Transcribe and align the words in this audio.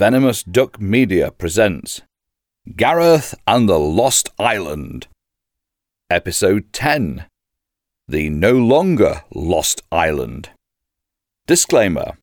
Venomous 0.00 0.42
Duck 0.42 0.80
Media 0.80 1.30
presents 1.30 2.00
Gareth 2.74 3.34
and 3.46 3.68
the 3.68 3.78
Lost 3.78 4.30
Island. 4.38 5.08
Episode 6.08 6.72
10 6.72 7.26
The 8.08 8.30
No 8.30 8.52
Longer 8.52 9.24
Lost 9.34 9.82
Island. 9.92 10.48
Disclaimer 11.46 12.16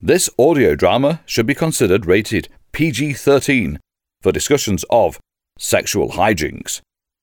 This 0.00 0.30
audio 0.38 0.74
drama 0.74 1.20
should 1.26 1.44
be 1.44 1.54
considered 1.54 2.06
rated 2.06 2.48
PG 2.72 3.12
13 3.12 3.78
for 4.22 4.32
discussions 4.32 4.82
of 4.88 5.20
sexual 5.58 6.12
hijinks, 6.12 6.80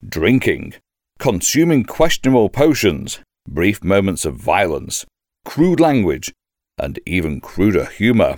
drinking, 0.08 0.74
consuming 1.18 1.82
questionable 1.82 2.48
potions, 2.48 3.18
brief 3.48 3.82
moments 3.82 4.24
of 4.24 4.36
violence, 4.36 5.04
crude 5.44 5.80
language, 5.80 6.32
and 6.78 7.00
even 7.04 7.40
cruder 7.40 7.86
humour. 7.86 8.36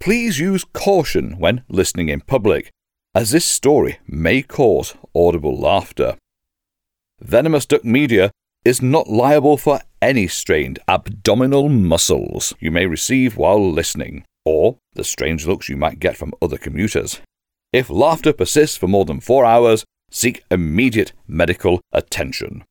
Please 0.00 0.38
use 0.38 0.64
caution 0.72 1.38
when 1.38 1.64
listening 1.68 2.08
in 2.08 2.20
public, 2.20 2.70
as 3.14 3.30
this 3.30 3.44
story 3.44 3.98
may 4.06 4.42
cause 4.42 4.94
audible 5.14 5.56
laughter. 5.58 6.16
Venomous 7.20 7.66
Duck 7.66 7.84
Media 7.84 8.30
is 8.64 8.82
not 8.82 9.08
liable 9.08 9.56
for 9.56 9.80
any 10.02 10.28
strained 10.28 10.78
abdominal 10.86 11.68
muscles 11.68 12.54
you 12.60 12.70
may 12.70 12.86
receive 12.86 13.36
while 13.36 13.72
listening, 13.72 14.24
or 14.44 14.76
the 14.94 15.04
strange 15.04 15.46
looks 15.46 15.68
you 15.68 15.76
might 15.76 15.98
get 15.98 16.16
from 16.16 16.34
other 16.42 16.58
commuters. 16.58 17.20
If 17.72 17.90
laughter 17.90 18.32
persists 18.32 18.76
for 18.76 18.88
more 18.88 19.04
than 19.04 19.20
four 19.20 19.44
hours, 19.44 19.84
seek 20.10 20.44
immediate 20.50 21.12
medical 21.26 21.80
attention. 21.92 22.64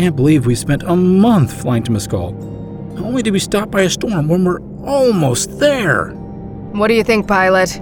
Can't 0.00 0.16
believe 0.16 0.46
we 0.46 0.54
spent 0.54 0.82
a 0.84 0.96
month 0.96 1.52
flying 1.60 1.82
to 1.82 1.92
Mescal, 1.92 2.28
only 3.04 3.22
to 3.22 3.30
be 3.30 3.38
stopped 3.38 3.70
by 3.70 3.82
a 3.82 3.90
storm 3.90 4.28
when 4.28 4.46
we're 4.46 4.62
almost 4.82 5.58
there. 5.58 6.12
What 6.72 6.88
do 6.88 6.94
you 6.94 7.04
think, 7.04 7.28
pilot? 7.28 7.78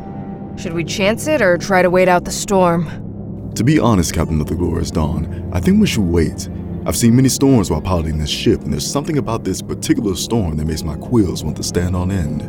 Should 0.56 0.72
we 0.72 0.82
chance 0.82 1.28
it 1.28 1.40
or 1.40 1.56
try 1.56 1.80
to 1.80 1.90
wait 1.90 2.08
out 2.08 2.24
the 2.24 2.32
storm? 2.32 3.52
To 3.54 3.62
be 3.62 3.78
honest, 3.78 4.12
Captain 4.14 4.40
of 4.40 4.48
the 4.48 4.56
Glorious 4.56 4.90
Dawn, 4.90 5.48
I 5.52 5.60
think 5.60 5.80
we 5.80 5.86
should 5.86 6.02
wait. 6.02 6.48
I've 6.86 6.96
seen 6.96 7.14
many 7.14 7.28
storms 7.28 7.70
while 7.70 7.80
piloting 7.80 8.18
this 8.18 8.30
ship, 8.30 8.62
and 8.62 8.72
there's 8.72 8.84
something 8.84 9.18
about 9.18 9.44
this 9.44 9.62
particular 9.62 10.16
storm 10.16 10.56
that 10.56 10.64
makes 10.64 10.82
my 10.82 10.96
quills 10.96 11.44
want 11.44 11.56
to 11.58 11.62
stand 11.62 11.94
on 11.94 12.10
end. 12.10 12.42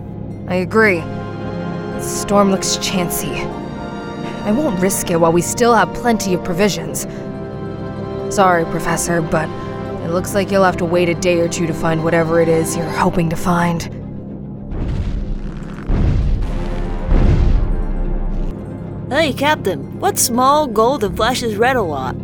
I 0.49 0.55
agree. 0.55 1.01
The 1.01 2.01
storm 2.01 2.49
looks 2.49 2.77
chancy. 2.77 3.33
I 4.45 4.51
won't 4.51 4.79
risk 4.79 5.11
it 5.11 5.17
while 5.17 5.31
we 5.31 5.43
still 5.43 5.75
have 5.75 5.93
plenty 5.93 6.33
of 6.33 6.43
provisions. 6.43 7.05
Sorry, 8.29 8.63
Professor, 8.65 9.21
but 9.21 9.49
it 10.03 10.11
looks 10.11 10.35
like 10.35 10.51
you'll 10.51 10.63
have 10.63 10.77
to 10.77 10.85
wait 10.85 11.09
a 11.09 11.15
day 11.15 11.39
or 11.39 11.49
two 11.49 11.65
to 11.65 11.73
find 11.73 12.03
whatever 12.03 12.39
it 12.39 12.47
is 12.47 12.77
you're 12.77 12.85
hoping 12.85 13.29
to 13.29 13.35
find. 13.35 13.83
Hey, 19.11 19.33
Captain, 19.33 19.99
what 19.99 20.19
small, 20.19 20.67
gold, 20.67 21.03
and 21.03 21.15
flashes 21.17 21.55
red 21.55 21.75
a 21.75 21.81
lot? 21.81 22.15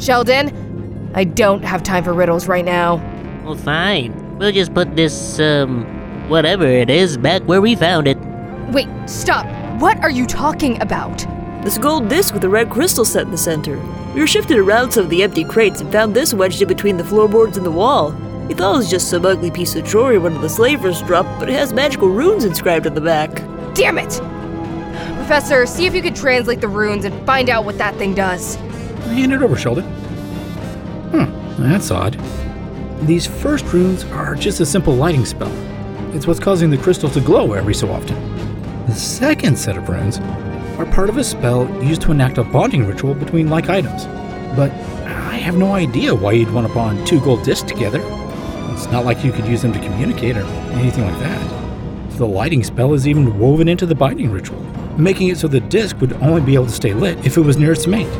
Sheldon, 0.00 1.10
I 1.14 1.22
don't 1.22 1.64
have 1.64 1.84
time 1.84 2.02
for 2.02 2.12
riddles 2.12 2.48
right 2.48 2.64
now. 2.64 2.96
Well, 3.44 3.54
fine. 3.54 4.38
We'll 4.38 4.52
just 4.52 4.74
put 4.74 4.96
this, 4.96 5.38
um, 5.38 5.84
whatever 6.28 6.66
it 6.66 6.90
is 6.90 7.16
back 7.16 7.42
where 7.42 7.60
we 7.60 7.76
found 7.76 8.08
it. 8.08 8.18
Wait, 8.72 8.88
stop. 9.06 9.46
What 9.80 9.98
are 10.02 10.10
you 10.10 10.26
talking 10.26 10.80
about? 10.82 11.24
This 11.62 11.78
gold 11.78 12.08
disc 12.08 12.34
with 12.34 12.42
a 12.44 12.48
red 12.48 12.70
crystal 12.70 13.04
set 13.04 13.22
in 13.22 13.30
the 13.30 13.38
center. 13.38 13.76
We 14.18 14.22
were 14.22 14.26
shifted 14.26 14.58
around 14.58 14.90
some 14.90 15.04
of 15.04 15.10
the 15.10 15.22
empty 15.22 15.44
crates 15.44 15.80
and 15.80 15.92
found 15.92 16.12
this 16.12 16.34
wedged 16.34 16.60
in 16.60 16.66
between 16.66 16.96
the 16.96 17.04
floorboards 17.04 17.56
and 17.56 17.64
the 17.64 17.70
wall. 17.70 18.10
We 18.48 18.54
thought 18.54 18.74
it 18.74 18.78
was 18.78 18.90
just 18.90 19.10
some 19.10 19.24
ugly 19.24 19.48
piece 19.48 19.76
of 19.76 19.84
jewelry 19.84 20.18
one 20.18 20.34
of 20.34 20.42
the 20.42 20.48
slavers 20.48 21.02
dropped, 21.02 21.38
but 21.38 21.48
it 21.48 21.52
has 21.52 21.72
magical 21.72 22.08
runes 22.08 22.42
inscribed 22.42 22.88
on 22.88 22.94
the 22.94 23.00
back. 23.00 23.32
Damn 23.74 23.96
it! 23.96 24.10
Professor, 25.18 25.66
see 25.66 25.86
if 25.86 25.94
you 25.94 26.02
could 26.02 26.16
translate 26.16 26.60
the 26.60 26.66
runes 26.66 27.04
and 27.04 27.24
find 27.24 27.48
out 27.48 27.64
what 27.64 27.78
that 27.78 27.94
thing 27.94 28.12
does. 28.12 28.56
Hand 29.06 29.32
it 29.32 29.40
over, 29.40 29.54
Sheldon. 29.54 29.84
Hmm, 29.84 31.62
that's 31.62 31.92
odd. 31.92 32.20
These 33.02 33.28
first 33.28 33.66
runes 33.66 34.02
are 34.06 34.34
just 34.34 34.58
a 34.58 34.66
simple 34.66 34.96
lighting 34.96 35.26
spell. 35.26 35.52
It's 36.12 36.26
what's 36.26 36.40
causing 36.40 36.70
the 36.70 36.78
crystal 36.78 37.08
to 37.10 37.20
glow 37.20 37.52
every 37.52 37.72
so 37.74 37.88
often. 37.88 38.16
The 38.86 38.94
second 38.96 39.56
set 39.56 39.76
of 39.76 39.88
runes 39.88 40.18
are 40.78 40.86
part 40.86 41.08
of 41.08 41.18
a 41.18 41.24
spell 41.24 41.68
used 41.82 42.00
to 42.02 42.12
enact 42.12 42.38
a 42.38 42.44
bonding 42.44 42.86
ritual 42.86 43.12
between 43.12 43.50
like 43.50 43.68
items. 43.68 44.06
But 44.56 44.70
I 45.04 45.34
have 45.34 45.56
no 45.56 45.72
idea 45.72 46.14
why 46.14 46.32
you'd 46.32 46.52
want 46.52 46.68
to 46.68 46.72
bond 46.72 47.04
two 47.06 47.20
gold 47.20 47.42
discs 47.42 47.68
together. 47.68 48.00
It's 48.72 48.86
not 48.86 49.04
like 49.04 49.24
you 49.24 49.32
could 49.32 49.46
use 49.46 49.60
them 49.60 49.72
to 49.72 49.80
communicate 49.80 50.36
or 50.36 50.44
anything 50.74 51.04
like 51.04 51.18
that. 51.18 52.16
The 52.16 52.26
lighting 52.26 52.62
spell 52.62 52.94
is 52.94 53.08
even 53.08 53.38
woven 53.38 53.68
into 53.68 53.86
the 53.86 53.94
binding 53.94 54.30
ritual, 54.30 54.60
making 54.96 55.28
it 55.28 55.38
so 55.38 55.48
the 55.48 55.60
disc 55.60 56.00
would 56.00 56.12
only 56.14 56.40
be 56.40 56.54
able 56.54 56.66
to 56.66 56.72
stay 56.72 56.94
lit 56.94 57.26
if 57.26 57.36
it 57.36 57.40
was 57.40 57.56
near 57.56 57.72
its 57.72 57.88
mate. 57.88 58.12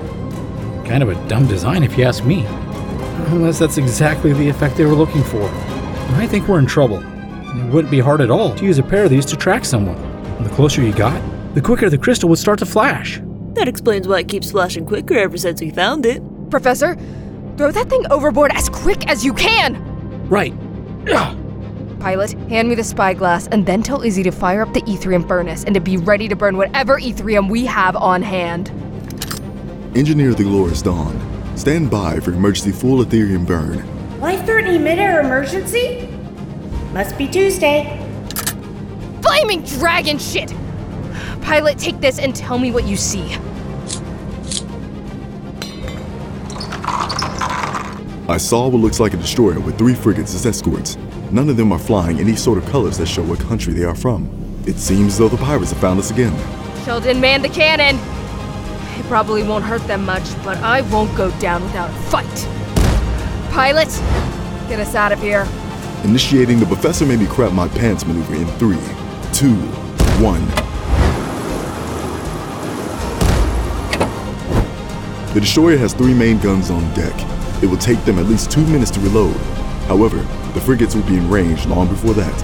Kind 0.85 1.03
of 1.03 1.11
a 1.11 1.29
dumb 1.29 1.47
design 1.47 1.85
if 1.85 1.97
you 1.97 2.05
ask 2.05 2.25
me. 2.25 2.45
Unless 3.29 3.61
that's 3.61 3.79
exactly 3.79 4.33
the 4.33 4.49
effect 4.49 4.77
they 4.77 4.85
were 4.85 4.95
looking 4.95 5.23
for. 5.23 5.49
I 6.15 6.27
think 6.27 6.49
we're 6.49 6.59
in 6.59 6.67
trouble. 6.67 6.99
It 7.01 7.73
wouldn't 7.73 7.91
be 7.91 8.01
hard 8.01 8.21
at 8.21 8.31
all 8.31 8.55
to 8.57 8.65
use 8.65 8.79
a 8.79 8.83
pair 8.83 9.05
of 9.05 9.11
these 9.11 9.27
to 9.27 9.37
track 9.37 9.65
someone. 9.65 9.97
The 10.43 10.51
closer 10.51 10.83
you 10.83 10.93
got, 10.93 11.21
the 11.55 11.61
quicker 11.61 11.89
the 11.89 11.99
crystal 11.99 12.29
would 12.29 12.39
start 12.39 12.59
to 12.61 12.67
flash. 12.67 13.21
That 13.55 13.69
explains 13.69 14.07
why 14.07 14.21
it 14.21 14.29
keeps 14.29 14.51
flashing 14.51 14.87
quicker 14.87 15.17
ever 15.19 15.37
since 15.37 15.61
we 15.61 15.71
found 15.71 16.07
it. 16.07 16.23
Professor, 16.51 16.95
throw 17.57 17.71
that 17.71 17.89
thing 17.89 18.05
overboard 18.11 18.53
as 18.53 18.69
quick 18.69 19.09
as 19.09 19.25
you 19.25 19.33
can! 19.35 19.77
Right. 20.29 20.55
Ugh. 21.11 21.37
Pilot, 22.01 22.33
hand 22.49 22.69
me 22.69 22.75
the 22.75 22.85
spyglass 22.85 23.49
and 23.49 23.67
then 23.67 23.83
tell 23.83 24.03
Izzy 24.03 24.23
to 24.23 24.31
fire 24.31 24.63
up 24.63 24.73
the 24.73 24.83
Etherium 24.83 25.27
furnace 25.27 25.65
and 25.65 25.75
to 25.75 25.81
be 25.81 25.97
ready 25.97 26.29
to 26.29 26.37
burn 26.37 26.57
whatever 26.57 27.01
Etherium 27.01 27.51
we 27.51 27.67
have 27.67 27.97
on 27.97 28.23
hand. 28.23 28.71
Engineer 29.97 30.35
the 30.35 30.45
Glorious 30.45 30.83
Dawn, 30.83 31.19
stand 31.57 31.91
by 31.91 32.21
for 32.21 32.33
emergency 32.33 32.71
full 32.71 33.05
Ethereum 33.05 33.47
burn. 33.47 33.83
Life 34.21 34.45
threatening 34.45 34.85
midair 34.85 35.21
emergency? 35.21 36.09
Must 36.93 37.19
be 37.19 37.27
Tuesday. 37.27 38.05
Flaming 39.23 39.63
dragon 39.63 40.19
shit! 40.19 40.55
Pilot, 41.43 41.79
take 41.79 42.01
this 42.01 42.19
and 42.19 42.35
tell 42.35 42.59
me 42.59 42.71
what 42.71 42.85
you 42.85 42.97
see. 42.97 43.37
I 48.29 48.37
saw 48.37 48.69
what 48.69 48.81
looks 48.81 49.01
like 49.01 49.15
a 49.15 49.17
destroyer 49.17 49.59
with 49.59 49.79
three 49.79 49.95
frigates 49.95 50.35
as 50.35 50.45
escorts. 50.45 50.99
None 51.31 51.49
of 51.49 51.57
them 51.57 51.73
are 51.73 51.79
flying 51.79 52.21
any 52.21 52.37
sort 52.37 52.59
of 52.59 52.67
colors 52.67 52.99
that 52.99 53.07
show 53.07 53.23
what 53.23 53.41
country 53.41 53.73
they 53.73 53.85
are 53.85 53.95
from. 53.95 54.29
It 54.67 54.77
seems 54.77 55.15
as 55.15 55.19
though 55.19 55.29
the 55.29 55.39
pirates 55.39 55.71
have 55.71 55.81
found 55.81 55.99
us 55.99 56.11
again. 56.11 56.37
Sheldon, 56.85 57.21
man 57.21 57.41
the 57.41 57.49
cannon! 57.49 57.97
It 58.99 59.07
probably 59.07 59.43
won't 59.43 59.65
hurt 59.65 59.81
them 59.87 60.05
much, 60.05 60.25
but 60.45 60.59
I 60.59 60.83
won't 60.91 61.17
go 61.17 61.31
down 61.39 61.63
without 61.63 61.89
a 61.89 62.03
fight. 62.11 62.49
Pilot, 63.51 63.89
get 64.69 64.79
us 64.79 64.95
out 64.95 65.13
of 65.13 65.21
here. 65.21 65.47
Initiating 66.05 66.61
the 66.61 66.67
Professor 66.67 67.07
Made 67.07 67.21
Me 67.21 67.27
Crap 67.27 67.53
My 67.53 67.69
Pants 67.69 68.05
maneuver 68.05 68.35
in 68.35 68.47
three, 68.59 68.77
two, 69.33 69.55
one. 70.23 70.68
The 75.39 75.43
destroyer 75.43 75.77
has 75.77 75.95
three 75.95 76.15
main 76.15 76.41
guns 76.41 76.69
on 76.69 76.83
deck. 76.95 77.15
It 77.63 77.67
will 77.67 77.77
take 77.77 78.05
them 78.05 78.19
at 78.19 78.27
least 78.27 78.51
two 78.51 78.67
minutes 78.67 78.91
to 78.91 78.99
reload. 78.99 79.37
However, 79.87 80.17
the 80.53 80.61
frigates 80.61 80.97
will 80.97 81.05
be 81.05 81.17
in 81.17 81.31
range 81.31 81.65
long 81.65 81.87
before 81.87 82.13
that. 82.15 82.41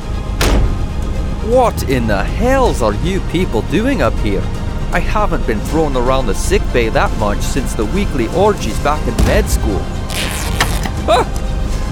What 1.48 1.90
in 1.90 2.06
the 2.06 2.22
hells 2.22 2.82
are 2.82 2.94
you 2.94 3.18
people 3.32 3.62
doing 3.62 4.00
up 4.00 4.14
here? 4.20 4.42
I 4.92 5.00
haven't 5.00 5.44
been 5.44 5.58
thrown 5.58 5.96
around 5.96 6.26
the 6.26 6.36
sick 6.36 6.62
bay 6.72 6.88
that 6.90 7.10
much 7.18 7.40
since 7.40 7.74
the 7.74 7.84
weekly 7.84 8.28
orgies 8.28 8.78
back 8.84 9.04
in 9.08 9.16
med 9.26 9.50
school. 9.50 9.80
Ah! 11.08 11.26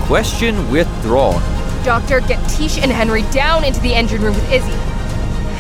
Question 0.07 0.71
withdrawn. 0.71 1.43
Doctor, 1.85 2.21
get 2.21 2.49
Tish 2.49 2.79
and 2.79 2.93
Henry 2.93 3.23
down 3.33 3.65
into 3.65 3.81
the 3.81 3.93
engine 3.93 4.23
room 4.23 4.37
with 4.37 4.53
Izzy. 4.53 4.71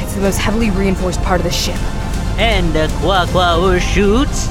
It's 0.04 0.14
the 0.14 0.20
most 0.20 0.38
heavily 0.38 0.70
reinforced 0.70 1.20
part 1.22 1.40
of 1.40 1.44
the 1.44 1.50
ship. 1.50 1.82
And 2.38 2.72
the 2.72 2.86
Qua 3.00 3.26
Qua 3.26 3.80
shoots. 3.80 4.48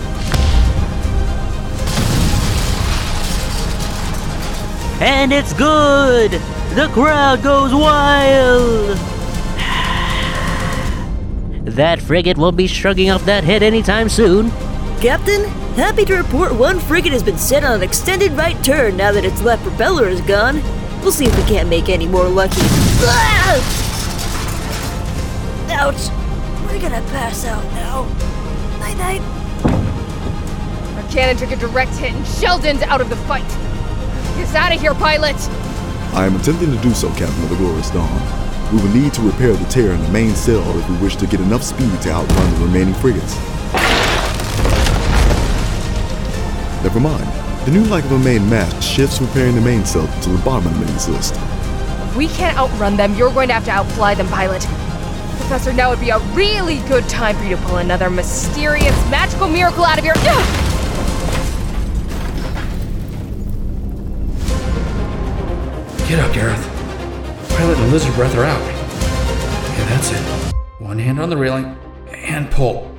And 5.02 5.34
it's 5.34 5.52
good! 5.52 6.30
The 6.76 6.88
crowd 6.94 7.42
goes 7.42 7.74
wild! 7.74 8.98
That 11.64 12.00
frigate 12.00 12.38
won't 12.38 12.56
be 12.56 12.68
shrugging 12.68 13.10
off 13.10 13.26
that 13.26 13.44
hit 13.44 13.64
anytime 13.64 14.10
soon. 14.10 14.52
Captain, 15.00 15.46
happy 15.76 16.06
to 16.06 16.16
report 16.16 16.54
one 16.54 16.80
frigate 16.80 17.14
has 17.14 17.24
been 17.24 17.40
set 17.40 17.64
on 17.64 17.78
an 17.78 17.82
extended 17.82 18.32
right 18.34 18.64
turn 18.64 18.96
now 18.96 19.12
that 19.12 19.26
its 19.26 19.42
left 19.42 19.64
propeller 19.64 20.08
is 20.08 20.22
gone. 20.22 20.62
We'll 21.02 21.12
see 21.12 21.26
if 21.26 21.36
we 21.36 21.44
can't 21.46 21.68
make 21.68 21.90
any 21.90 22.06
more 22.08 22.30
lucky. 22.30 22.62
Ah! 23.02 23.58
Ouch! 25.82 26.10
We're 26.68 26.80
gonna 26.80 27.02
pass 27.10 27.44
out 27.46 27.64
now. 27.74 28.04
Night 28.80 28.98
night. 28.98 29.22
Our 30.96 31.12
cannon 31.12 31.38
took 31.38 31.52
a 31.52 31.56
direct 31.56 31.96
hit 31.96 32.14
and 32.14 32.24
Sheldon's 32.28 32.84
out 32.84 33.02
of 33.02 33.10
the 33.10 33.16
fight. 33.16 33.71
Get 34.36 34.48
us 34.48 34.56
out 34.56 34.74
of 34.74 34.80
here, 34.80 34.94
pilot! 34.94 35.36
I 36.14 36.26
am 36.26 36.36
attempting 36.36 36.72
to 36.72 36.82
do 36.82 36.94
so, 36.94 37.10
Captain 37.16 37.44
of 37.44 37.50
the 37.50 37.56
Glorious 37.58 37.90
Dawn. 37.90 38.72
We 38.72 38.82
will 38.82 38.94
need 38.94 39.14
to 39.16 39.22
repair 39.22 39.54
the 39.54 39.66
tear 39.66 39.92
in 39.92 40.02
the 40.02 40.10
main 40.10 40.36
cell 40.36 40.64
if 40.80 40.90
we 40.90 40.98
wish 40.98 41.18
to 41.18 41.28
get 41.28 41.42
enough 41.42 41.64
speed 41.64 42.02
to 42.04 42.12
outrun 42.12 42.54
the 42.56 42.66
remaining 42.66 42.94
frigates. 42.96 43.36
Never 46.82 47.00
mind. 47.00 47.28
The 47.66 47.72
new 47.72 47.84
like 47.86 48.06
of 48.06 48.14
a 48.14 48.20
main 48.20 48.50
mast 48.50 48.82
shifts 48.82 49.22
repairing 49.22 49.56
the 49.56 49.62
main 49.62 49.86
cell 49.86 50.08
to 50.08 50.30
the 50.30 50.44
bottom 50.44 50.68
of 50.68 50.80
the 50.80 50.86
mains 50.86 51.10
list. 51.10 51.36
If 51.36 52.16
we 52.16 52.28
can't 52.28 52.58
outrun 52.58 52.96
them, 52.96 53.14
you're 53.16 53.34
going 53.34 53.50
to 53.50 53.54
have 53.54 53.66
to 53.66 53.72
outfly 53.72 54.16
them, 54.16 54.28
pilot. 54.30 54.62
Professor, 55.38 55.74
now 55.74 55.90
would 55.90 56.00
be 56.00 56.10
a 56.10 56.20
really 56.34 56.80
good 56.88 57.08
time 57.10 57.36
for 57.36 57.44
you 57.44 57.58
to 57.58 57.62
pull 57.64 57.78
another 57.78 58.10
mysterious, 58.10 58.96
magical 59.12 59.48
miracle 59.48 59.84
out 59.84 60.00
of 60.00 60.06
your. 60.06 60.16
Get 66.12 66.20
up, 66.20 66.34
Gareth. 66.34 66.62
Pilot 67.56 67.78
and 67.78 67.90
lizard 67.90 68.14
breath 68.16 68.36
are 68.36 68.44
out. 68.44 68.62
Okay, 69.72 69.86
that's 69.86 70.12
it. 70.12 70.54
One 70.84 71.00
hand 71.00 71.22
on 71.22 71.30
the 71.30 71.38
railing 71.38 71.78
and 72.10 72.52
pull. 72.52 72.94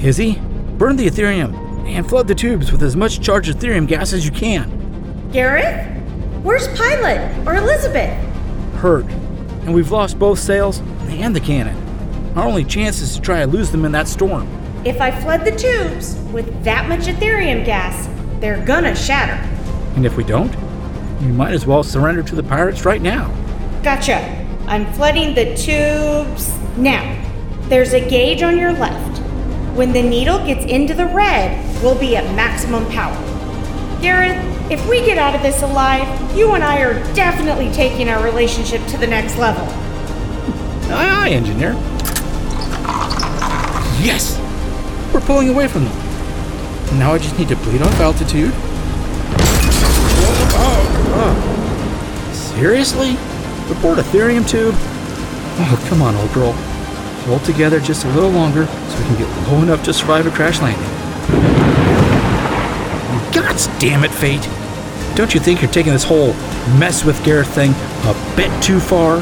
Izzy, 0.00 0.40
burn 0.78 0.96
the 0.96 1.06
Ethereum 1.06 1.86
and 1.86 2.08
flood 2.08 2.26
the 2.26 2.34
tubes 2.34 2.72
with 2.72 2.82
as 2.82 2.96
much 2.96 3.20
charged 3.20 3.54
Ethereum 3.54 3.86
gas 3.86 4.14
as 4.14 4.24
you 4.24 4.32
can. 4.32 5.30
Gareth? 5.30 5.86
Where's 6.42 6.68
Pilot 6.68 7.46
or 7.46 7.56
Elizabeth? 7.56 8.18
Hurt. 8.76 9.04
And 9.04 9.74
we've 9.74 9.90
lost 9.90 10.18
both 10.18 10.38
sails 10.38 10.78
and 11.10 11.36
the 11.36 11.40
cannon. 11.40 11.76
Our 12.34 12.46
only 12.46 12.64
chance 12.64 13.02
is 13.02 13.16
to 13.16 13.20
try 13.20 13.40
to 13.40 13.46
lose 13.46 13.70
them 13.70 13.84
in 13.84 13.92
that 13.92 14.08
storm. 14.08 14.48
If 14.86 15.02
I 15.02 15.10
flood 15.20 15.44
the 15.44 15.54
tubes 15.54 16.14
with 16.32 16.64
that 16.64 16.88
much 16.88 17.00
Ethereum 17.00 17.62
gas, 17.62 18.08
they're 18.40 18.64
gonna 18.64 18.96
shatter. 18.96 19.34
And 19.96 20.06
if 20.06 20.16
we 20.16 20.24
don't, 20.24 20.63
we 21.24 21.32
might 21.32 21.54
as 21.54 21.66
well 21.66 21.82
surrender 21.82 22.22
to 22.22 22.34
the 22.34 22.42
pirates 22.42 22.84
right 22.84 23.00
now. 23.00 23.28
Gotcha. 23.82 24.18
I'm 24.66 24.90
flooding 24.92 25.34
the 25.34 25.56
tubes 25.56 26.56
now. 26.76 27.20
There's 27.68 27.94
a 27.94 28.00
gauge 28.00 28.42
on 28.42 28.58
your 28.58 28.72
left. 28.72 29.18
When 29.74 29.92
the 29.92 30.02
needle 30.02 30.38
gets 30.46 30.64
into 30.66 30.94
the 30.94 31.06
red, 31.06 31.82
we'll 31.82 31.98
be 31.98 32.16
at 32.16 32.24
maximum 32.36 32.86
power. 32.90 33.16
Gareth, 34.00 34.38
if 34.70 34.86
we 34.88 35.04
get 35.04 35.18
out 35.18 35.34
of 35.34 35.42
this 35.42 35.62
alive, 35.62 36.36
you 36.36 36.52
and 36.52 36.62
I 36.62 36.80
are 36.82 36.94
definitely 37.14 37.70
taking 37.72 38.08
our 38.08 38.22
relationship 38.22 38.86
to 38.88 38.98
the 38.98 39.06
next 39.06 39.36
level. 39.38 39.64
Aye, 40.92 41.26
aye, 41.26 41.30
engineer. 41.30 41.72
Yes! 44.04 44.38
We're 45.12 45.20
pulling 45.20 45.48
away 45.48 45.68
from 45.68 45.84
them. 45.84 46.98
Now 46.98 47.12
I 47.12 47.18
just 47.18 47.38
need 47.38 47.48
to 47.48 47.56
bleed 47.56 47.80
off 47.82 47.98
altitude. 48.00 48.52
Seriously? 52.32 53.16
Report 53.68 53.98
Ethereum 53.98 54.48
tube? 54.48 54.74
Oh, 54.76 55.86
come 55.88 56.02
on, 56.02 56.14
old 56.16 56.32
girl. 56.32 56.52
Hold 57.26 57.44
together 57.44 57.80
just 57.80 58.04
a 58.04 58.08
little 58.10 58.30
longer 58.30 58.66
so 58.66 58.98
we 58.98 59.04
can 59.06 59.16
get 59.18 59.48
low 59.48 59.62
enough 59.62 59.82
to 59.84 59.92
survive 59.92 60.26
a 60.26 60.30
crash 60.30 60.60
landing. 60.60 60.90
God 63.32 63.56
damn 63.80 64.04
it, 64.04 64.10
Fate! 64.12 64.46
Don't 65.16 65.32
you 65.34 65.40
think 65.40 65.62
you're 65.62 65.70
taking 65.70 65.92
this 65.92 66.04
whole 66.04 66.32
mess 66.78 67.04
with 67.04 67.22
Gareth 67.24 67.48
thing 67.54 67.70
a 68.04 68.14
bit 68.36 68.50
too 68.62 68.78
far? 68.80 69.20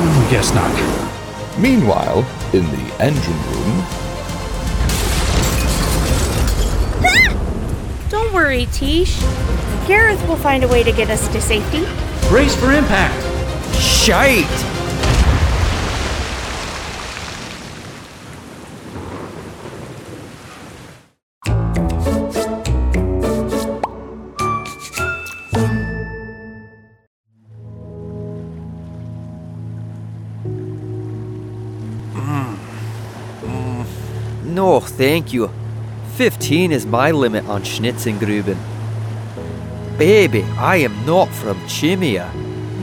Hmm, 0.00 0.30
Guess 0.30 0.54
not. 0.54 0.70
Meanwhile, 1.58 2.18
in 2.52 2.64
the 2.70 2.94
engine 3.02 3.40
room, 3.52 3.84
Don't 8.30 8.44
worry, 8.44 8.68
Tish. 8.70 9.18
Gareth 9.88 10.24
will 10.28 10.36
find 10.36 10.62
a 10.62 10.68
way 10.68 10.84
to 10.84 10.92
get 10.92 11.10
us 11.10 11.26
to 11.32 11.40
safety. 11.40 11.80
Brace 12.28 12.54
for 12.54 12.72
impact! 12.72 13.20
Shite! 13.74 14.44
Mm. 32.14 32.56
Mm. 33.42 33.86
No, 34.44 34.78
thank 34.78 35.32
you. 35.32 35.50
15 36.20 36.70
is 36.70 36.84
my 36.84 37.10
limit 37.12 37.46
on 37.48 37.62
Schnitzengruben. 37.62 38.58
Baby, 39.96 40.42
I 40.58 40.76
am 40.76 41.06
not 41.06 41.30
from 41.30 41.56
Chimia. 41.60 42.28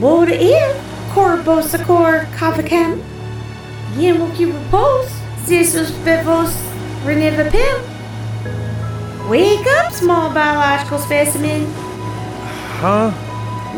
Would 0.00 0.30
ir 0.30 0.74
Corbosacor 1.14 2.26
Kavacam. 2.34 3.00
Yemuki 3.94 4.52
repose. 4.52 5.12
Zisus 5.46 5.92
bevos 6.04 6.52
renivapim. 7.04 7.78
Wake 9.30 9.68
up, 9.78 9.92
small 9.92 10.34
biological 10.34 10.98
specimen. 10.98 11.64
Huh? 12.80 13.12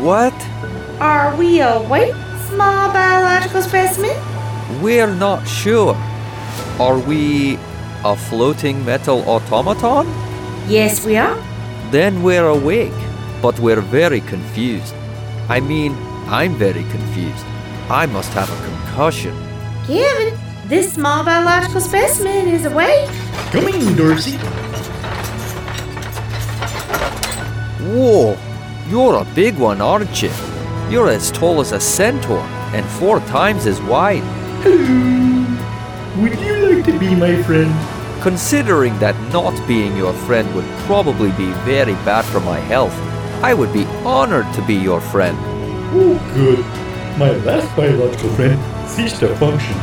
What? 0.01 0.33
Are 0.99 1.35
we 1.35 1.61
awake, 1.61 2.15
small 2.49 2.91
biological 2.91 3.61
specimen? 3.61 4.17
We're 4.81 5.13
not 5.13 5.47
sure. 5.47 5.95
Are 6.79 6.97
we 6.97 7.59
a 8.03 8.15
floating 8.15 8.83
metal 8.85 9.21
automaton? 9.29 10.07
Yes, 10.67 11.05
we 11.05 11.17
are. 11.17 11.37
Then 11.91 12.23
we're 12.23 12.47
awake, 12.47 12.93
but 13.41 13.59
we're 13.59 13.81
very 13.81 14.21
confused. 14.21 14.93
I 15.49 15.59
mean, 15.59 15.95
I'm 16.27 16.55
very 16.55 16.83
confused. 16.85 17.45
I 17.89 18.05
must 18.05 18.31
have 18.33 18.49
a 18.49 18.65
concussion. 18.65 19.35
Kevin, 19.85 20.37
this 20.67 20.93
small 20.93 21.23
biological 21.25 21.81
specimen 21.81 22.47
is 22.47 22.65
awake. 22.65 23.09
Come 23.51 23.67
in, 23.67 23.95
Darcy. 23.97 24.37
Whoa, 27.93 28.37
you're 28.89 29.15
a 29.15 29.25
big 29.35 29.57
one, 29.57 29.81
aren't 29.81 30.21
you? 30.21 30.31
You're 30.89 31.09
as 31.09 31.31
tall 31.31 31.59
as 31.59 31.71
a 31.73 31.79
centaur 31.79 32.39
and 32.73 32.85
four 32.85 33.19
times 33.21 33.65
as 33.65 33.81
wide. 33.81 34.23
Would 34.63 36.39
you 36.39 36.55
like 36.69 36.85
to 36.85 36.99
be 36.99 37.15
my 37.15 37.41
friend? 37.43 37.71
Considering 38.21 38.97
that 38.99 39.15
not 39.33 39.55
being 39.67 39.97
your 39.97 40.13
friend 40.13 40.53
would 40.53 40.67
probably 40.85 41.31
be 41.31 41.51
very 41.65 41.95
bad 42.05 42.23
for 42.23 42.39
my 42.39 42.59
health, 42.59 42.93
I 43.43 43.55
would 43.55 43.73
be 43.73 43.85
honored 44.05 44.45
to 44.53 44.61
be 44.67 44.75
your 44.75 45.01
friend. 45.01 45.35
Oh, 45.91 46.13
good. 46.35 46.59
My 47.17 47.31
last 47.43 47.75
biological 47.75 48.29
friend 48.35 48.59
ceased 48.87 49.21
to 49.21 49.35
function 49.37 49.75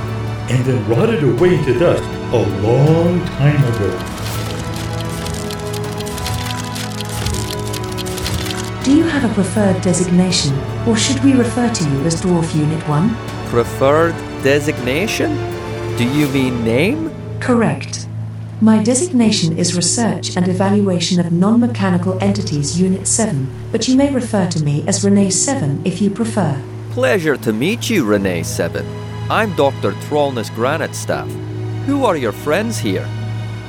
and 0.51 0.65
then 0.65 0.89
rotted 0.89 1.25
away 1.25 1.61
to 1.65 1.79
dust 1.81 2.05
a 2.33 2.39
long 2.63 3.25
time 3.27 3.61
ago. 3.75 3.91
Do 8.85 8.97
you 8.97 9.03
have 9.03 9.29
a 9.29 9.35
preferred 9.35 9.83
designation, 9.83 10.57
or 10.87 10.97
should 10.97 11.23
we 11.25 11.33
refer 11.33 11.69
to 11.75 11.85
you 11.91 12.05
as 12.05 12.23
Dwarf 12.23 12.55
Unit 12.55 12.87
1? 12.89 13.17
Preferred 13.47 14.15
designation? 14.45 15.37
Do 15.97 16.05
you 16.05 16.29
mean 16.29 16.65
name? 16.65 17.11
Correct. 17.41 18.08
My 18.61 18.83
designation 18.83 19.57
is 19.57 19.77
Research 19.77 20.37
and 20.37 20.49
Evaluation 20.49 21.21
of 21.21 21.31
Non-Mechanical 21.31 22.21
Entities 22.21 22.81
Unit 22.81 23.07
7, 23.07 23.49
but 23.71 23.87
you 23.87 23.97
may 23.97 24.13
refer 24.13 24.49
to 24.49 24.65
me 24.65 24.85
as 24.89 25.05
Renee 25.05 25.31
7 25.31 25.83
if 25.85 26.03
you 26.03 26.11
prefer. 26.11 26.61
Pleasure 26.91 27.37
to 27.37 27.53
meet 27.53 27.89
you, 27.89 28.05
Renee 28.05 28.43
Seven. 28.43 28.85
I'm 29.31 29.55
Dr. 29.55 29.93
Trollness 30.09 30.53
Granite 30.57 30.97
Staff. 30.97 31.31
Who 31.87 32.05
are 32.05 32.17
your 32.17 32.33
friends 32.33 32.79
here? 32.79 33.07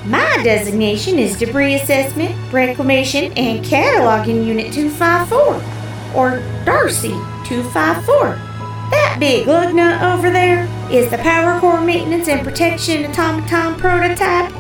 My 0.08 0.42
designation 0.44 1.20
is 1.20 1.38
Debris 1.38 1.76
Assessment, 1.76 2.36
Reclamation, 2.52 3.32
and 3.34 3.64
Cataloging 3.64 4.44
Unit 4.44 4.74
254, 4.74 6.18
or 6.20 6.40
Darcy 6.66 7.10
254. 7.46 8.30
That 8.90 9.18
big 9.20 9.46
lug 9.46 9.76
nut 9.76 10.02
over 10.02 10.32
there 10.32 10.68
is 10.92 11.12
the 11.12 11.20
Power 11.20 11.60
Core 11.60 11.80
Maintenance 11.80 12.28
and 12.28 12.44
Protection 12.44 13.06
Automaton 13.06 13.76
Prototype. 13.76 14.59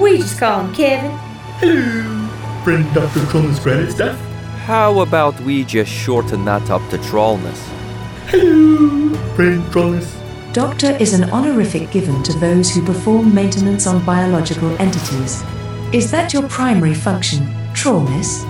We 0.00 0.16
just 0.16 0.40
call 0.40 0.64
him 0.64 0.74
Kevin. 0.74 1.10
Hello, 1.58 2.28
friend 2.64 2.94
Dr. 2.94 3.20
Cronus 3.26 3.58
Granite 3.58 3.92
Staff. 3.92 4.18
How 4.64 5.00
about 5.00 5.38
we 5.40 5.62
just 5.62 5.92
shorten 5.92 6.46
that 6.46 6.70
up 6.70 6.80
to 6.88 6.96
Trollness? 6.96 7.58
Hello, 8.28 9.14
friend 9.34 9.62
Trollus. 9.64 10.16
Doctor 10.54 10.96
is 10.98 11.12
an 11.12 11.28
honorific 11.30 11.90
given 11.90 12.22
to 12.22 12.32
those 12.38 12.74
who 12.74 12.82
perform 12.82 13.34
maintenance 13.34 13.86
on 13.86 14.02
biological 14.06 14.70
entities. 14.80 15.42
Is 15.92 16.10
that 16.12 16.32
your 16.32 16.48
primary 16.48 16.94
function, 16.94 17.44
Trollness? 17.74 18.42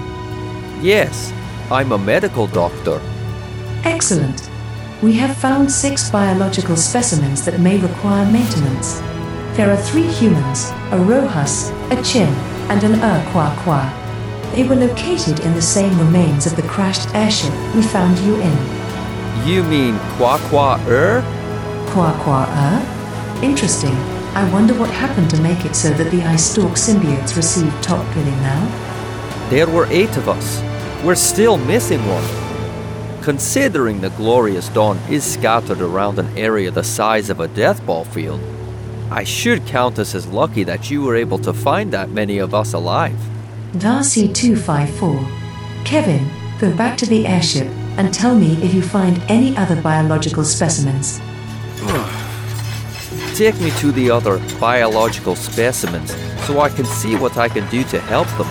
Yes, 0.80 1.32
I'm 1.68 1.90
a 1.90 1.98
medical 1.98 2.46
doctor. 2.46 3.00
Excellent. 3.82 4.48
We 5.02 5.14
have 5.14 5.36
found 5.36 5.68
six 5.68 6.10
biological 6.10 6.76
specimens 6.76 7.44
that 7.44 7.58
may 7.58 7.78
require 7.78 8.30
maintenance. 8.30 9.02
There 9.60 9.70
are 9.70 9.76
three 9.76 10.06
humans, 10.06 10.70
a 10.90 10.96
Rohus, 10.96 11.68
a 11.92 12.02
Chin, 12.02 12.28
and 12.70 12.82
an 12.82 12.94
Ur 12.94 13.30
Kwa 13.30 13.54
Kwa. 13.62 13.92
They 14.54 14.64
were 14.66 14.74
located 14.74 15.40
in 15.40 15.52
the 15.52 15.60
same 15.60 15.98
remains 15.98 16.46
of 16.46 16.56
the 16.56 16.62
crashed 16.62 17.14
airship 17.14 17.52
we 17.74 17.82
found 17.82 18.18
you 18.20 18.36
in. 18.36 18.56
You 19.46 19.62
mean 19.64 19.98
Kwa 20.16 20.38
Kwa 20.48 20.80
Er? 20.88 21.20
Kwa 21.90 22.10
Kwa 22.22 22.46
Ur? 22.48 23.44
Interesting. 23.44 23.94
I 24.34 24.50
wonder 24.50 24.72
what 24.72 24.88
happened 24.88 25.28
to 25.28 25.42
make 25.42 25.66
it 25.66 25.76
so 25.76 25.90
that 25.90 26.10
the 26.10 26.22
Ice 26.22 26.52
Stalk 26.52 26.78
symbiotes 26.78 27.36
receive 27.36 27.70
top 27.82 28.06
billing 28.14 28.40
now. 28.40 28.64
There 29.50 29.68
were 29.68 29.86
eight 29.90 30.16
of 30.16 30.26
us. 30.26 30.62
We're 31.04 31.14
still 31.14 31.58
missing 31.58 32.00
one. 32.08 33.22
Considering 33.22 34.00
the 34.00 34.08
glorious 34.16 34.70
dawn 34.70 34.96
is 35.10 35.22
scattered 35.22 35.82
around 35.82 36.18
an 36.18 36.38
area 36.38 36.70
the 36.70 36.82
size 36.82 37.28
of 37.28 37.40
a 37.40 37.48
death 37.48 37.84
ball 37.84 38.06
field, 38.06 38.40
I 39.12 39.24
should 39.24 39.66
count 39.66 39.98
us 39.98 40.14
as 40.14 40.28
lucky 40.28 40.62
that 40.62 40.88
you 40.88 41.02
were 41.02 41.16
able 41.16 41.38
to 41.40 41.52
find 41.52 41.92
that 41.92 42.10
many 42.10 42.38
of 42.38 42.54
us 42.54 42.74
alive. 42.74 43.18
Darcy 43.76 44.32
254. 44.32 45.26
Kevin, 45.84 46.30
go 46.60 46.72
back 46.76 46.96
to 46.98 47.06
the 47.06 47.26
airship 47.26 47.66
and 47.98 48.14
tell 48.14 48.36
me 48.36 48.52
if 48.62 48.72
you 48.72 48.82
find 48.82 49.20
any 49.28 49.56
other 49.56 49.74
biological 49.82 50.44
specimens. 50.44 51.18
Take 53.34 53.60
me 53.60 53.72
to 53.78 53.90
the 53.90 54.12
other 54.12 54.38
biological 54.60 55.34
specimens 55.34 56.14
so 56.46 56.60
I 56.60 56.68
can 56.68 56.84
see 56.84 57.16
what 57.16 57.36
I 57.36 57.48
can 57.48 57.68
do 57.68 57.82
to 57.84 57.98
help 57.98 58.28
them. 58.38 58.46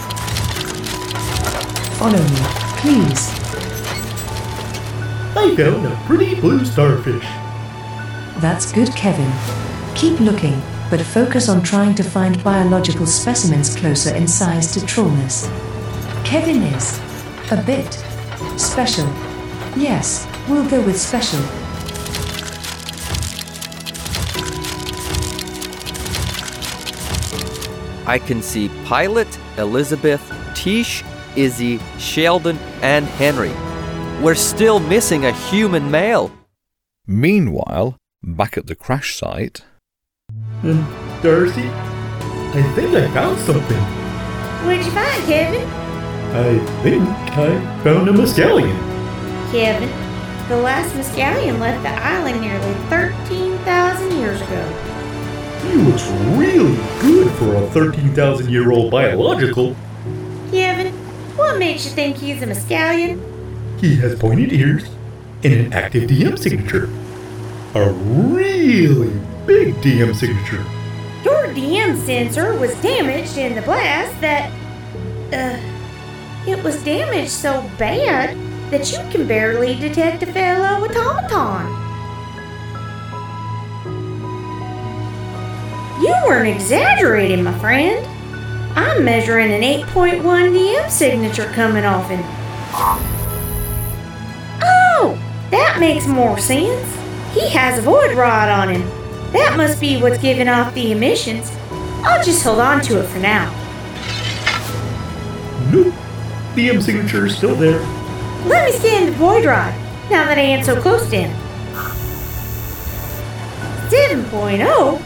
Follow 2.00 2.22
me, 2.22 2.40
please. 2.82 3.30
I 5.38 5.56
found 5.56 5.86
a 5.86 5.96
pretty 6.06 6.36
blue 6.36 6.66
starfish. 6.66 7.24
That's 8.42 8.74
good, 8.74 8.90
Kevin. 8.90 9.69
Keep 9.96 10.20
looking, 10.22 10.62
but 10.90 11.02
focus 11.02 11.50
on 11.50 11.62
trying 11.62 11.94
to 11.96 12.04
find 12.04 12.44
biological 12.44 13.06
specimens 13.06 13.76
closer 13.76 14.16
in 14.16 14.28
size 14.28 14.72
to 14.74 14.80
Trollness. 14.82 15.48
Kevin 16.24 16.62
is 16.64 17.00
a 17.52 17.62
bit 17.66 17.94
special. 18.60 19.06
Yes, 19.76 20.28
we'll 20.48 20.68
go 20.70 20.82
with 20.82 21.00
special. 21.00 21.40
I 28.08 28.18
can 28.18 28.42
see 28.42 28.70
Pilot, 28.86 29.28
Elizabeth, 29.58 30.34
Tish, 30.56 31.04
Izzy, 31.36 31.80
Sheldon, 31.98 32.58
and 32.82 33.06
Henry. 33.06 33.54
We're 34.24 34.36
still 34.36 34.80
missing 34.80 35.26
a 35.26 35.32
human 35.32 35.92
male. 35.92 36.32
Meanwhile, 37.06 37.98
back 38.24 38.58
at 38.58 38.68
the 38.68 38.76
crash 38.76 39.16
site, 39.16 39.64
Mm. 40.62 40.72
And 40.72 41.24
Darcy, 41.24 41.70
I 42.58 42.74
think 42.76 42.96
I 42.96 43.08
found 43.14 43.40
something. 43.40 43.78
What'd 44.66 44.86
you 44.86 44.92
find, 44.92 45.24
Kevin? 45.26 45.66
I 46.36 46.60
think 46.84 47.04
I 47.08 47.84
found 47.84 48.10
a 48.10 48.12
Muscalion. 48.12 48.76
Kevin, 49.52 49.90
the 50.50 50.58
last 50.58 50.94
Muscalion 50.96 51.60
left 51.60 51.82
the 51.84 51.90
island 51.90 52.42
nearly 52.42 52.74
13,000 52.90 54.12
years 54.18 54.42
ago. 54.42 54.90
He 55.64 55.76
looks 55.76 56.08
really 56.38 56.76
good 57.02 57.32
for 57.34 57.56
a 57.56 57.68
13,000 57.68 58.50
year 58.50 58.72
old 58.72 58.92
biological. 58.92 59.76
Kevin, 60.52 60.94
what 61.38 61.58
makes 61.58 61.86
you 61.86 61.92
think 61.92 62.18
he's 62.18 62.42
a 62.42 62.48
Muscalion? 62.48 63.22
He 63.80 63.96
has 63.98 64.18
pointed 64.20 64.52
ears 64.52 64.90
and 65.44 65.54
an 65.54 65.74
active 65.74 66.10
DM 66.10 66.38
signature. 66.38 66.90
A 67.76 67.92
really 67.92 69.14
big 69.50 69.74
DM 69.82 70.16
signature. 70.16 70.64
Your 71.26 71.48
DM 71.56 71.98
sensor 72.06 72.56
was 72.60 72.80
damaged 72.82 73.36
in 73.36 73.56
the 73.56 73.64
blast 73.64 74.22
that. 74.22 74.52
Uh. 75.34 75.60
It 76.48 76.64
was 76.64 76.82
damaged 76.84 77.32
so 77.32 77.68
bad 77.78 78.38
that 78.72 78.92
you 78.92 79.00
can 79.12 79.28
barely 79.28 79.76
detect 79.76 80.24
a 80.24 80.28
fellow 80.28 80.86
automaton. 80.86 81.68
You 86.02 86.16
weren't 86.26 86.56
exaggerating, 86.56 87.44
my 87.44 87.58
friend. 87.60 88.06
I'm 88.78 89.04
measuring 89.04 89.52
an 89.52 89.62
8.1 89.62 90.22
DM 90.22 90.90
signature 90.90 91.52
coming 91.54 91.86
off 91.86 92.10
him. 92.10 92.24
Oh, 94.62 95.20
that 95.50 95.80
makes 95.80 96.06
more 96.06 96.38
sense. 96.38 96.88
He 97.34 97.50
has 97.50 97.80
a 97.80 97.82
void 97.82 98.16
rod 98.16 98.50
on 98.50 98.70
him. 98.70 98.99
That 99.32 99.56
must 99.58 99.80
be 99.80 100.02
what's 100.02 100.18
giving 100.18 100.48
off 100.48 100.74
the 100.74 100.92
emissions. 100.92 101.52
I'll 102.04 102.24
just 102.24 102.44
hold 102.44 102.60
on 102.60 102.82
to 102.82 103.00
it 103.00 103.08
for 103.08 103.20
now. 103.20 103.54
Nope. 105.72 105.94
DM 106.56 106.82
signature 106.82 107.26
is 107.28 107.38
still 107.38 107.56
there. 107.56 107.80
Let 108.48 108.66
me 108.66 108.72
scan 108.80 109.06
the 109.06 109.12
void 109.14 109.46
rod, 109.46 109.74
now 110.10 110.26
that 110.26 110.38
I 110.38 110.42
ain't 110.42 110.66
so 110.66 110.82
close 110.82 111.08
to 111.10 111.16
him. 111.16 111.32
7.0? 113.90 115.02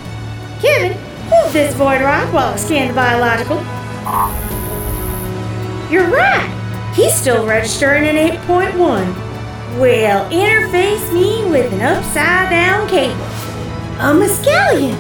Kevin, 0.62 0.98
hold 1.30 1.52
this 1.52 1.76
void 1.76 2.02
rod 2.02 2.34
while 2.34 2.54
I 2.54 2.56
scan 2.56 2.88
the 2.88 2.94
biological. 2.94 3.58
You're 5.92 6.08
right. 6.08 6.50
He's 6.96 7.14
still 7.14 7.46
registering 7.46 8.06
an 8.08 8.16
8.1. 8.16 8.78
Well, 9.80 10.30
interface 10.30 11.14
me 11.14 11.50
with 11.50 11.74
an 11.74 11.82
upside 11.82 12.50
down 12.50 12.88
cable. 12.88 13.33
A 14.00 14.12
Muscalion. 14.14 14.96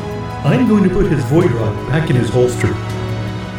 I'm 0.45 0.67
going 0.67 0.83
to 0.83 0.89
put 0.89 1.11
his 1.11 1.23
void 1.25 1.51
rod 1.51 1.75
back 1.89 2.09
in 2.09 2.15
his 2.15 2.29
holster. 2.29 2.73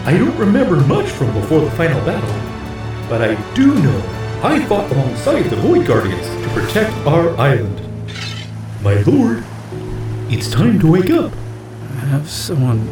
I 0.07 0.17
don't 0.19 0.37
remember 0.39 0.77
much 0.87 1.11
from 1.11 1.33
before 1.35 1.61
the 1.61 1.71
final 1.73 2.01
battle, 2.05 3.09
but 3.09 3.23
I 3.23 3.35
do 3.55 3.75
know 3.75 3.99
I 4.43 4.65
fought 4.67 4.91
alongside 4.93 5.45
the 5.45 5.57
Void 5.57 5.87
Guardians 5.87 6.27
to 6.27 6.61
protect 6.61 6.93
our 7.07 7.37
island. 7.37 7.81
My 8.83 8.95
lord, 9.03 9.43
it's 10.31 10.51
time 10.51 10.79
to 10.81 10.91
wake 10.91 11.11
up. 11.11 11.33
Have 12.11 12.29
someone 12.31 12.89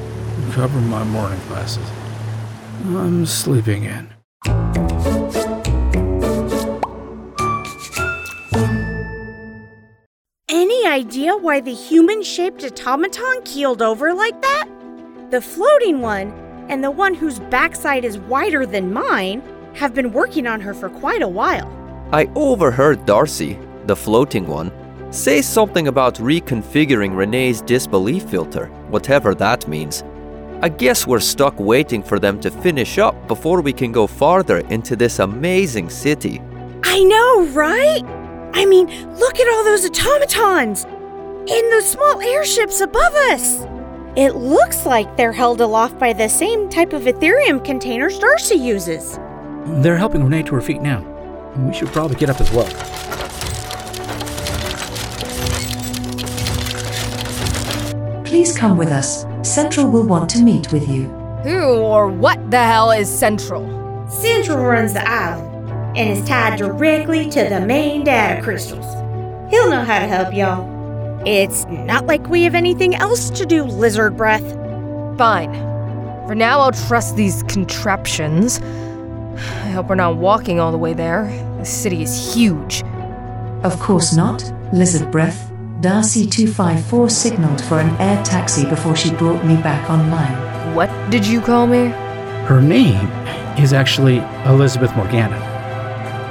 cover 0.52 0.80
my 0.80 1.04
morning 1.04 1.40
glasses. 1.48 1.88
I'm 2.84 3.24
sleeping 3.24 3.84
in. 3.84 4.11
Idea 10.92 11.34
why 11.34 11.58
the 11.58 11.72
human 11.72 12.22
shaped 12.22 12.62
automaton 12.62 13.40
keeled 13.46 13.80
over 13.80 14.12
like 14.12 14.38
that? 14.42 14.68
The 15.30 15.40
floating 15.40 16.02
one 16.02 16.28
and 16.68 16.84
the 16.84 16.90
one 16.90 17.14
whose 17.14 17.38
backside 17.38 18.04
is 18.04 18.18
wider 18.18 18.66
than 18.66 18.92
mine 18.92 19.42
have 19.74 19.94
been 19.94 20.12
working 20.12 20.46
on 20.46 20.60
her 20.60 20.74
for 20.74 20.90
quite 20.90 21.22
a 21.22 21.28
while. 21.40 21.66
I 22.12 22.30
overheard 22.34 23.06
Darcy, 23.06 23.58
the 23.86 23.96
floating 23.96 24.46
one, 24.46 24.70
say 25.10 25.40
something 25.40 25.88
about 25.88 26.16
reconfiguring 26.16 27.16
Renee's 27.16 27.62
disbelief 27.62 28.24
filter, 28.24 28.66
whatever 28.90 29.34
that 29.36 29.66
means. 29.66 30.04
I 30.60 30.68
guess 30.68 31.06
we're 31.06 31.20
stuck 31.20 31.58
waiting 31.58 32.02
for 32.02 32.18
them 32.18 32.38
to 32.40 32.50
finish 32.50 32.98
up 32.98 33.14
before 33.28 33.62
we 33.62 33.72
can 33.72 33.92
go 33.92 34.06
farther 34.06 34.58
into 34.68 34.94
this 34.94 35.20
amazing 35.20 35.88
city. 35.88 36.42
I 36.84 37.02
know, 37.02 37.46
right? 37.46 38.21
I 38.54 38.66
mean, 38.66 38.86
look 39.18 39.40
at 39.40 39.48
all 39.48 39.64
those 39.64 39.88
automatons! 39.88 40.84
And 40.84 41.72
those 41.72 41.88
small 41.88 42.20
airships 42.20 42.80
above 42.80 43.14
us! 43.14 43.64
It 44.14 44.36
looks 44.36 44.84
like 44.84 45.16
they're 45.16 45.32
held 45.32 45.60
aloft 45.62 45.98
by 45.98 46.12
the 46.12 46.28
same 46.28 46.68
type 46.68 46.92
of 46.92 47.02
Ethereum 47.02 47.64
containers 47.64 48.18
Darcy 48.18 48.56
uses. 48.56 49.18
They're 49.82 49.96
helping 49.96 50.22
Renee 50.22 50.42
to 50.44 50.54
her 50.54 50.60
feet 50.60 50.82
now. 50.82 51.00
We 51.56 51.72
should 51.72 51.88
probably 51.88 52.16
get 52.16 52.28
up 52.28 52.40
as 52.40 52.50
well. 52.52 52.68
Please 58.24 58.56
come 58.56 58.76
with 58.76 58.88
us. 58.88 59.24
Central 59.42 59.90
will 59.90 60.06
want 60.06 60.28
to 60.30 60.42
meet 60.42 60.72
with 60.72 60.88
you. 60.88 61.04
Who 61.42 61.78
or 61.78 62.08
what 62.08 62.50
the 62.50 62.62
hell 62.62 62.90
is 62.90 63.08
Central? 63.08 63.66
Central 64.08 64.58
runs 64.58 64.92
the 64.92 65.08
island 65.08 65.51
and 65.96 66.10
is 66.10 66.26
tied 66.26 66.58
directly 66.58 67.28
to 67.30 67.48
the 67.48 67.60
main 67.60 68.04
data 68.04 68.42
crystals. 68.42 68.86
He'll 69.50 69.70
know 69.70 69.84
how 69.84 69.98
to 69.98 70.06
help 70.06 70.32
y'all. 70.34 70.68
It's 71.26 71.66
not 71.66 72.06
like 72.06 72.28
we 72.28 72.42
have 72.44 72.54
anything 72.54 72.94
else 72.94 73.30
to 73.30 73.46
do, 73.46 73.64
lizard 73.64 74.16
breath. 74.16 74.42
Fine. 75.18 75.52
For 76.26 76.34
now, 76.34 76.60
I'll 76.60 76.72
trust 76.72 77.16
these 77.16 77.42
contraptions. 77.44 78.60
I 78.60 79.70
hope 79.70 79.88
we're 79.88 79.94
not 79.94 80.16
walking 80.16 80.58
all 80.58 80.72
the 80.72 80.78
way 80.78 80.94
there. 80.94 81.26
The 81.58 81.64
city 81.64 82.02
is 82.02 82.34
huge. 82.34 82.82
Of 83.62 83.78
course 83.78 84.16
not, 84.16 84.42
Lizard 84.72 85.10
Breath. 85.12 85.50
Darcy 85.80 86.26
254 86.26 87.10
signaled 87.10 87.60
for 87.64 87.80
an 87.80 87.94
air 88.00 88.22
taxi 88.24 88.64
before 88.66 88.96
she 88.96 89.10
brought 89.14 89.44
me 89.44 89.56
back 89.56 89.90
online. 89.90 90.74
What 90.74 90.90
did 91.10 91.26
you 91.26 91.40
call 91.40 91.66
me? 91.66 91.88
Her 92.46 92.60
name 92.60 93.06
is 93.58 93.72
actually 93.72 94.18
Elizabeth 94.46 94.94
Morgana. 94.96 95.51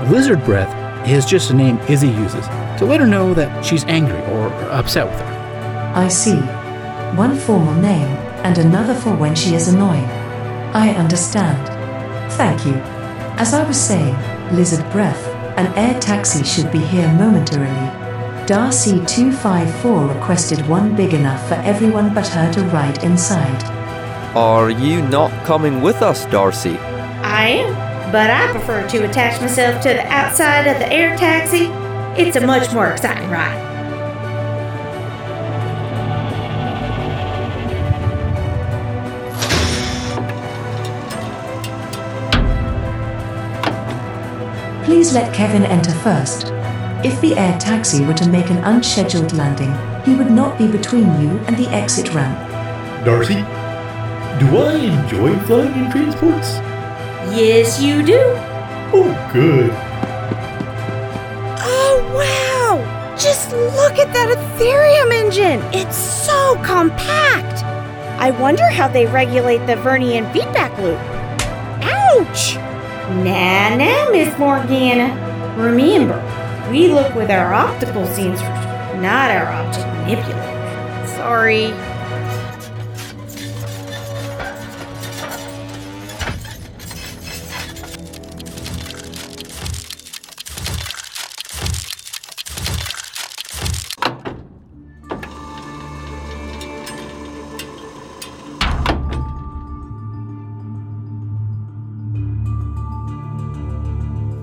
Lizard 0.09 0.43
Breath 0.43 1.07
is 1.07 1.25
just 1.25 1.51
a 1.51 1.53
name 1.53 1.77
Izzy 1.89 2.09
uses 2.09 2.45
to 2.79 2.85
let 2.85 2.99
her 2.99 3.07
know 3.07 3.33
that 3.33 3.63
she's 3.63 3.83
angry 3.85 4.19
or 4.33 4.47
upset 4.71 5.05
with 5.05 5.19
her. 5.19 5.93
I 5.95 6.07
see. 6.07 6.37
One 7.15 7.37
formal 7.37 7.75
name 7.75 8.07
and 8.43 8.57
another 8.57 8.95
for 8.95 9.15
when 9.15 9.35
she 9.35 9.53
is 9.53 9.67
annoying. 9.67 10.09
I 10.73 10.95
understand. 10.95 11.67
Thank 12.33 12.65
you. 12.65 12.73
As 13.37 13.53
I 13.53 13.63
was 13.67 13.79
saying, 13.79 14.15
Lizard 14.55 14.89
Breath, 14.91 15.27
an 15.57 15.67
air 15.77 15.99
taxi 15.99 16.43
should 16.43 16.71
be 16.71 16.79
here 16.79 17.11
momentarily. 17.13 18.47
Darcy 18.47 19.03
254 19.05 20.07
requested 20.07 20.67
one 20.67 20.95
big 20.95 21.13
enough 21.13 21.47
for 21.47 21.55
everyone 21.55 22.13
but 22.13 22.27
her 22.27 22.51
to 22.53 22.63
ride 22.65 23.03
inside. 23.03 23.63
Are 24.35 24.69
you 24.69 25.01
not 25.03 25.31
coming 25.45 25.81
with 25.81 26.01
us, 26.01 26.25
Darcy? 26.25 26.77
I 27.23 27.47
am, 27.49 27.90
but 28.11 28.29
I 28.29 28.51
prefer 28.51 28.85
to 28.89 29.09
attach 29.09 29.39
myself 29.39 29.81
to 29.83 29.89
the 29.89 30.05
outside 30.07 30.67
of 30.67 30.79
the 30.79 30.91
air 30.91 31.15
taxi. 31.15 31.67
It's 32.21 32.35
a 32.35 32.45
much 32.45 32.73
more 32.73 32.91
exciting 32.91 33.29
ride. 33.29 33.69
Please 44.83 45.13
let 45.13 45.33
Kevin 45.33 45.63
enter 45.63 45.91
first. 45.91 46.47
If 47.05 47.21
the 47.21 47.35
air 47.37 47.57
taxi 47.59 48.03
were 48.03 48.13
to 48.15 48.27
make 48.27 48.49
an 48.49 48.57
unscheduled 48.57 49.31
landing, 49.33 49.73
he 50.03 50.15
would 50.15 50.29
not 50.29 50.57
be 50.57 50.67
between 50.67 51.05
you 51.21 51.39
and 51.47 51.55
the 51.55 51.69
exit 51.69 52.13
ramp. 52.13 52.37
Darcy, 53.05 53.35
do 54.37 54.57
I 54.57 54.75
enjoy 54.75 55.39
flying 55.45 55.85
in 55.85 55.91
transports? 55.91 56.70
Yes, 57.33 57.81
you 57.81 58.03
do. 58.03 58.19
Oh, 58.93 59.29
good. 59.31 59.71
Oh, 61.63 62.03
wow! 62.13 63.15
Just 63.17 63.53
look 63.53 63.97
at 63.97 64.11
that 64.11 64.37
Ethereum 64.37 65.13
engine! 65.13 65.61
It's 65.73 65.95
so 65.95 66.61
compact! 66.61 67.63
I 68.19 68.31
wonder 68.31 68.69
how 68.69 68.89
they 68.89 69.05
regulate 69.05 69.65
the 69.65 69.75
Vernian 69.75 70.29
feedback 70.33 70.77
loop. 70.77 70.99
Ouch! 71.85 72.57
Nah, 73.23 73.77
nah, 73.77 74.11
Miss 74.11 74.37
Morgana. 74.37 75.15
Remember, 75.55 76.19
we 76.69 76.89
look 76.89 77.15
with 77.15 77.31
our 77.31 77.53
optical 77.53 78.03
sensors, 78.07 79.01
not 79.01 79.31
our 79.31 79.45
optic 79.45 79.85
manipulators. 80.05 81.11
Sorry. 81.11 81.73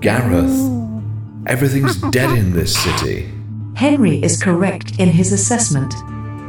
Gareth, 0.09 1.03
everything's 1.45 1.97
dead 2.11 2.35
in 2.35 2.51
this 2.51 2.75
city. 2.75 3.31
Henry 3.75 4.17
is 4.23 4.41
correct 4.41 4.99
in 4.99 5.07
his 5.07 5.31
assessment. 5.31 5.93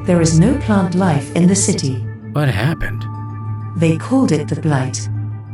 There 0.07 0.23
is 0.23 0.41
no 0.41 0.57
plant 0.61 0.95
life 0.95 1.37
in 1.37 1.47
the 1.47 1.55
city. 1.55 1.97
What 2.33 2.49
happened? 2.49 3.05
They 3.77 3.99
called 3.99 4.33
it 4.33 4.49
the 4.49 4.59
Blight. 4.63 5.07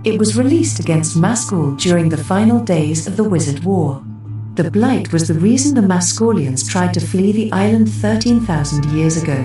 It 0.04 0.20
was 0.20 0.38
released 0.38 0.78
against 0.78 1.16
Mascul 1.16 1.76
during 1.80 2.08
the 2.08 2.16
final 2.16 2.60
days 2.60 3.08
of 3.08 3.16
the 3.16 3.24
Wizard 3.24 3.64
War. 3.64 4.04
The 4.54 4.70
Blight 4.70 5.12
was 5.12 5.26
the 5.26 5.34
reason 5.34 5.74
the 5.74 5.80
Mascolians 5.80 6.70
tried 6.70 6.94
to 6.94 7.00
flee 7.00 7.32
the 7.32 7.50
island 7.50 7.90
13,000 7.90 8.84
years 8.92 9.20
ago. 9.20 9.44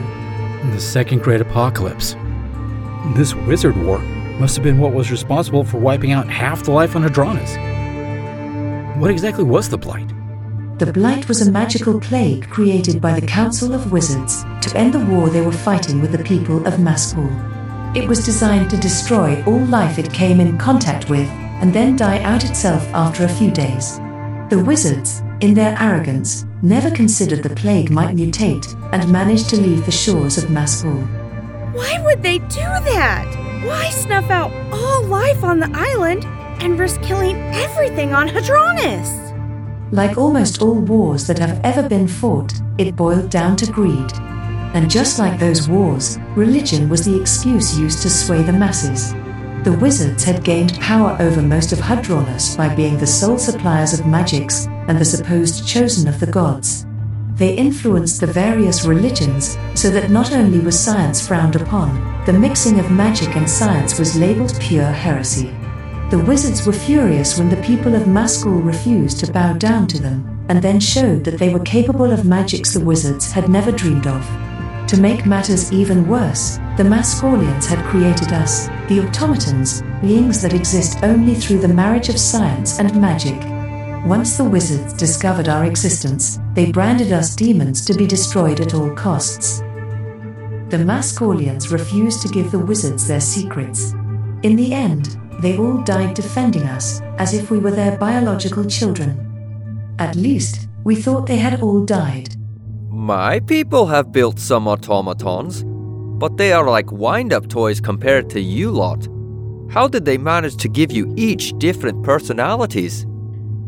The 0.72 0.80
Second 0.80 1.24
Great 1.24 1.42
Apocalypse. 1.42 2.16
This 3.16 3.34
wizard 3.34 3.76
war 3.76 3.98
must 4.40 4.56
have 4.56 4.64
been 4.64 4.78
what 4.78 4.94
was 4.94 5.10
responsible 5.10 5.64
for 5.64 5.80
wiping 5.80 6.12
out 6.12 6.30
half 6.30 6.62
the 6.62 6.70
life 6.70 6.96
on 6.96 7.02
Hadronis. 7.02 7.71
What 8.96 9.10
exactly 9.10 9.44
was 9.44 9.70
the 9.70 9.78
Blight? 9.78 10.10
The 10.78 10.92
Blight 10.92 11.28
was 11.28 11.42
a 11.42 11.52
magical 11.52 12.00
plague 12.00 12.50
created 12.50 13.02
by 13.02 13.20
the 13.20 13.26
Council 13.26 13.74
of 13.74 13.92
Wizards 13.92 14.44
to 14.62 14.78
end 14.78 14.94
the 14.94 15.06
war 15.06 15.30
they 15.30 15.42
were 15.42 15.52
fighting 15.52 16.02
with 16.02 16.12
the 16.12 16.24
people 16.24 16.66
of 16.68 16.74
Mascul. 16.76 17.30
It 17.96 18.08
was 18.08 18.26
designed 18.26 18.70
to 18.70 18.78
destroy 18.78 19.44
all 19.46 19.64
life 19.66 19.98
it 19.98 20.14
came 20.14 20.40
in 20.40 20.58
contact 20.58 21.10
with 21.10 21.28
and 21.62 21.74
then 21.74 21.96
die 21.96 22.22
out 22.24 22.44
itself 22.44 22.86
after 22.94 23.24
a 23.24 23.30
few 23.30 23.50
days. 23.50 23.98
The 24.50 24.64
wizards, 24.66 25.22
in 25.40 25.54
their 25.54 25.76
arrogance, 25.80 26.46
never 26.62 26.92
considered 26.92 27.44
the 27.44 27.56
plague 27.56 27.92
might 27.92 28.16
mutate 28.16 28.76
and 28.94 29.12
managed 29.12 29.50
to 29.52 29.62
leave 29.62 29.86
the 29.86 29.92
shores 29.92 30.38
of 30.38 30.50
Mascul. 30.50 31.08
Why 31.74 32.02
would 32.04 32.22
they 32.22 32.40
do 32.40 32.60
that? 32.60 33.64
Why 33.66 33.90
snuff 33.90 34.30
out 34.30 34.52
all 34.74 35.04
life 35.06 35.44
on 35.44 35.60
the 35.60 35.72
island 35.74 36.26
and 36.62 36.78
risk 36.78 37.02
killing 37.02 37.38
everything 37.56 38.14
on 38.14 38.30
Hadronis? 38.30 39.10
Like 39.92 40.18
almost 40.18 40.62
all 40.62 40.80
wars 40.80 41.26
that 41.28 41.40
have 41.40 41.60
ever 41.64 41.90
been 41.90 42.08
fought, 42.08 42.54
it 42.78 42.96
boiled 42.96 43.30
down 43.30 43.56
to 43.58 43.72
greed. 43.72 44.12
And 44.74 44.90
just 44.90 45.20
like 45.20 45.40
those 45.40 45.68
wars, 45.68 46.18
religion 46.36 46.88
was 46.88 47.04
the 47.04 47.20
excuse 47.20 47.78
used 47.78 48.02
to 48.04 48.10
sway 48.10 48.44
the 48.44 48.54
masses. 48.54 49.14
The 49.64 49.78
wizards 49.82 50.24
had 50.24 50.44
gained 50.44 50.80
power 50.80 51.18
over 51.20 51.42
most 51.42 51.74
of 51.74 51.80
Hadronis 51.80 52.56
by 52.56 52.74
being 52.74 52.98
the 52.98 53.08
sole 53.08 53.38
suppliers 53.38 54.00
of 54.00 54.06
magics 54.06 54.68
and 54.88 54.98
the 54.98 55.06
supposed 55.06 55.68
chosen 55.68 56.08
of 56.08 56.20
the 56.20 56.32
gods. 56.32 56.86
They 57.34 57.56
influenced 57.56 58.22
the 58.22 58.28
various 58.28 58.86
religions 58.86 59.58
so 59.74 59.90
that 59.90 60.12
not 60.12 60.32
only 60.32 60.60
was 60.60 60.80
science 60.80 61.28
frowned 61.28 61.56
upon, 61.56 62.24
the 62.26 62.34
mixing 62.34 62.80
of 62.80 62.92
magic 62.92 63.36
and 63.36 63.50
science 63.50 63.98
was 63.98 64.16
labeled 64.16 64.56
pure 64.60 64.92
heresy. 64.92 65.50
The 66.12 66.20
wizards 66.20 66.68
were 66.68 66.74
furious 66.74 67.40
when 67.40 67.48
the 67.48 67.64
people 67.64 67.96
of 67.96 68.02
Mascul 68.02 68.62
refused 68.62 69.22
to 69.22 69.32
bow 69.32 69.54
down 69.54 69.88
to 69.88 69.98
them, 69.98 70.46
and 70.50 70.62
then 70.62 70.78
showed 70.78 71.24
that 71.24 71.40
they 71.40 71.48
were 71.54 71.62
capable 71.62 72.12
of 72.12 72.26
magics 72.26 72.74
the 72.74 72.84
wizards 72.84 73.32
had 73.32 73.48
never 73.48 73.72
dreamed 73.72 74.08
of. 74.08 74.22
To 74.88 75.00
make 75.00 75.26
matters 75.26 75.72
even 75.72 76.10
worse, 76.10 76.58
the 76.76 76.84
Mascolians 76.84 77.66
had 77.66 77.86
created 77.86 78.34
us, 78.34 78.68
the 78.90 79.00
automatons, 79.00 79.84
beings 80.02 80.42
that 80.42 80.54
exist 80.54 81.02
only 81.02 81.34
through 81.34 81.60
the 81.60 81.70
marriage 81.70 82.10
of 82.10 82.20
science 82.20 82.78
and 82.78 82.94
magic. 83.00 83.40
Once 84.06 84.36
the 84.36 84.44
wizards 84.44 84.92
discovered 84.92 85.48
our 85.48 85.64
existence, 85.64 86.42
they 86.56 86.74
branded 86.74 87.14
us 87.14 87.38
demons 87.38 87.86
to 87.86 87.94
be 87.94 88.06
destroyed 88.06 88.60
at 88.60 88.74
all 88.74 88.94
costs. 88.96 89.60
The 90.72 90.84
Mascolians 90.86 91.72
refused 91.72 92.22
to 92.24 92.28
give 92.28 92.52
the 92.52 92.60
wizards 92.60 93.08
their 93.08 93.22
secrets. 93.22 93.94
In 94.44 94.58
the 94.58 94.74
end, 94.74 95.18
they 95.40 95.58
all 95.58 95.78
died 95.84 96.14
defending 96.16 96.64
us, 96.64 97.02
as 97.18 97.34
if 97.34 97.50
we 97.50 97.60
were 97.60 97.72
their 97.72 97.98
biological 97.98 98.66
children. 98.66 99.96
At 100.00 100.16
least, 100.16 100.68
we 100.84 100.96
thought 100.96 101.28
they 101.28 101.38
had 101.38 101.62
all 101.62 101.86
died. 101.86 102.36
My 102.90 103.40
people 103.40 103.88
have 103.88 104.12
built 104.12 104.40
some 104.40 104.68
automatons, 104.68 105.64
but 106.20 106.38
they 106.38 106.54
are 106.54 106.68
like 106.68 106.92
wind 106.92 107.34
up 107.34 107.48
toys 107.48 107.80
compared 107.82 108.30
to 108.32 108.40
you 108.40 108.72
lot. 108.72 109.08
How 109.72 109.88
did 109.88 110.06
they 110.06 110.18
manage 110.18 110.58
to 110.58 110.68
give 110.68 110.92
you 110.92 111.14
each 111.18 111.58
different 111.58 112.04
personalities? 112.04 113.06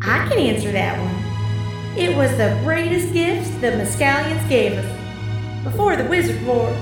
I 0.01 0.27
can 0.27 0.37
answer 0.37 0.71
that 0.71 0.99
one. 0.99 1.97
It 1.97 2.15
was 2.17 2.29
the 2.31 2.59
greatest 2.63 3.13
gift 3.13 3.61
the 3.61 3.67
Mescalians 3.67 4.47
gave 4.49 4.73
us. 4.73 5.63
Before 5.63 5.95
the 5.95 6.03
Wizard 6.05 6.45
War, 6.45 6.75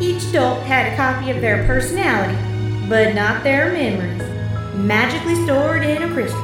each 0.00 0.22
adult 0.26 0.62
had 0.62 0.92
a 0.92 0.96
copy 0.96 1.30
of 1.30 1.40
their 1.40 1.66
personality, 1.66 2.38
but 2.88 3.14
not 3.14 3.44
their 3.44 3.70
memories, 3.72 4.22
magically 4.74 5.34
stored 5.44 5.84
in 5.84 6.02
a 6.02 6.12
crystal. 6.12 6.42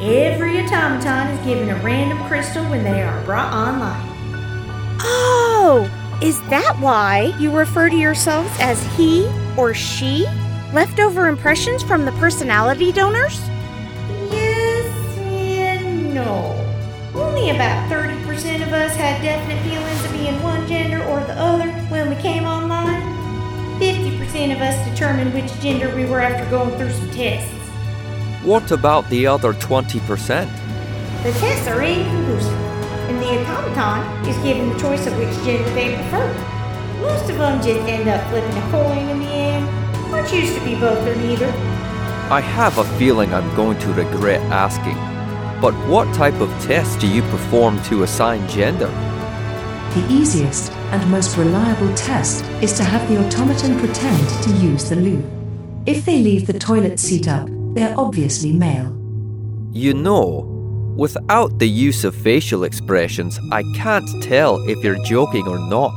Every 0.00 0.60
automaton 0.60 1.26
is 1.28 1.44
given 1.44 1.68
a 1.68 1.76
random 1.82 2.18
crystal 2.26 2.64
when 2.66 2.84
they 2.84 3.02
are 3.02 3.22
brought 3.24 3.52
online. 3.52 4.06
Oh, 5.02 5.90
is 6.22 6.40
that 6.48 6.76
why 6.78 7.34
you 7.38 7.50
refer 7.50 7.90
to 7.90 7.96
yourselves 7.96 8.50
as 8.60 8.82
he 8.96 9.26
or 9.58 9.74
she? 9.74 10.26
Leftover 10.72 11.28
impressions 11.28 11.82
from 11.82 12.04
the 12.04 12.12
personality 12.12 12.92
donors? 12.92 13.40
Yes 14.30 15.18
and 15.18 16.14
no. 16.14 16.56
Only 17.14 17.50
about 17.50 17.90
30% 17.90 18.62
of 18.62 18.72
us 18.72 18.94
had 18.94 19.20
definite 19.22 19.60
feelings 19.68 20.04
of 20.04 20.12
being 20.12 20.40
one 20.42 20.66
gender 20.68 21.02
or 21.04 21.20
the 21.24 21.34
other 21.34 21.68
when 21.90 22.08
we 22.08 22.16
came 22.22 22.44
online. 22.44 22.99
50% 24.30 24.54
of 24.54 24.62
us 24.62 24.88
determined 24.88 25.34
which 25.34 25.52
gender 25.60 25.94
we 25.96 26.04
were 26.04 26.20
after 26.20 26.48
going 26.50 26.70
through 26.78 26.92
some 26.92 27.10
tests. 27.10 27.50
What 28.44 28.70
about 28.70 29.08
the 29.10 29.26
other 29.26 29.52
20%? 29.52 30.00
The 31.24 31.32
tests 31.32 31.66
are 31.66 31.82
inconclusive, 31.82 32.52
and 33.08 33.18
the 33.18 33.44
automaton 33.50 34.28
is 34.28 34.36
given 34.44 34.68
the 34.70 34.78
choice 34.78 35.06
of 35.08 35.18
which 35.18 35.34
gender 35.44 35.68
they 35.74 35.96
prefer. 35.96 36.32
Most 37.00 37.28
of 37.28 37.38
them 37.38 37.60
just 37.60 37.80
end 37.88 38.08
up 38.08 38.24
flipping 38.30 38.56
a 38.56 38.70
coin 38.70 39.08
in 39.08 39.18
the 39.18 39.26
end, 39.26 40.14
or 40.14 40.24
choose 40.28 40.54
to 40.54 40.64
be 40.64 40.76
both 40.76 41.04
or 41.06 41.16
neither. 41.16 41.48
I 42.30 42.40
have 42.40 42.78
a 42.78 42.84
feeling 42.98 43.34
I'm 43.34 43.52
going 43.56 43.80
to 43.80 43.92
regret 43.92 44.40
asking. 44.52 44.94
But 45.60 45.74
what 45.88 46.12
type 46.14 46.40
of 46.40 46.48
test 46.62 47.00
do 47.00 47.08
you 47.08 47.22
perform 47.22 47.82
to 47.84 48.04
assign 48.04 48.48
gender? 48.48 48.86
The 49.94 50.06
easiest 50.08 50.72
and 50.92 51.10
most 51.10 51.36
reliable 51.36 51.94
test 51.94 52.44
is 52.62 52.72
to 52.74 52.84
have 52.84 53.08
the 53.08 53.24
automaton 53.24 53.78
pretend 53.78 54.28
to 54.42 54.50
use 54.52 54.88
the 54.88 54.96
loo. 54.96 55.22
If 55.86 56.04
they 56.04 56.18
leave 56.18 56.46
the 56.46 56.58
toilet 56.58 56.98
seat 56.98 57.28
up, 57.28 57.48
they're 57.74 57.98
obviously 57.98 58.52
male. 58.52 58.96
You 59.72 59.94
know, 59.94 60.44
without 60.96 61.58
the 61.58 61.68
use 61.68 62.04
of 62.04 62.14
facial 62.14 62.64
expressions, 62.64 63.38
I 63.52 63.62
can't 63.74 64.08
tell 64.22 64.56
if 64.68 64.82
you're 64.84 65.02
joking 65.04 65.46
or 65.46 65.58
not. 65.58 65.94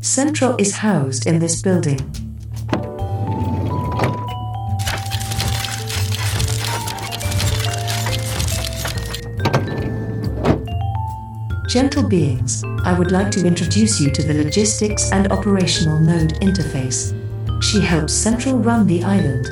Central 0.00 0.56
is 0.58 0.74
housed 0.76 1.26
in 1.26 1.38
this 1.38 1.62
building. 1.62 2.27
Gentle 11.68 12.08
beings, 12.08 12.64
I 12.84 12.98
would 12.98 13.12
like 13.12 13.30
to 13.32 13.46
introduce 13.46 14.00
you 14.00 14.10
to 14.12 14.22
the 14.22 14.42
logistics 14.42 15.12
and 15.12 15.30
operational 15.30 16.00
node 16.00 16.32
interface. 16.40 17.12
She 17.62 17.78
helps 17.78 18.14
Central 18.14 18.58
run 18.58 18.86
the 18.86 19.04
island. 19.04 19.44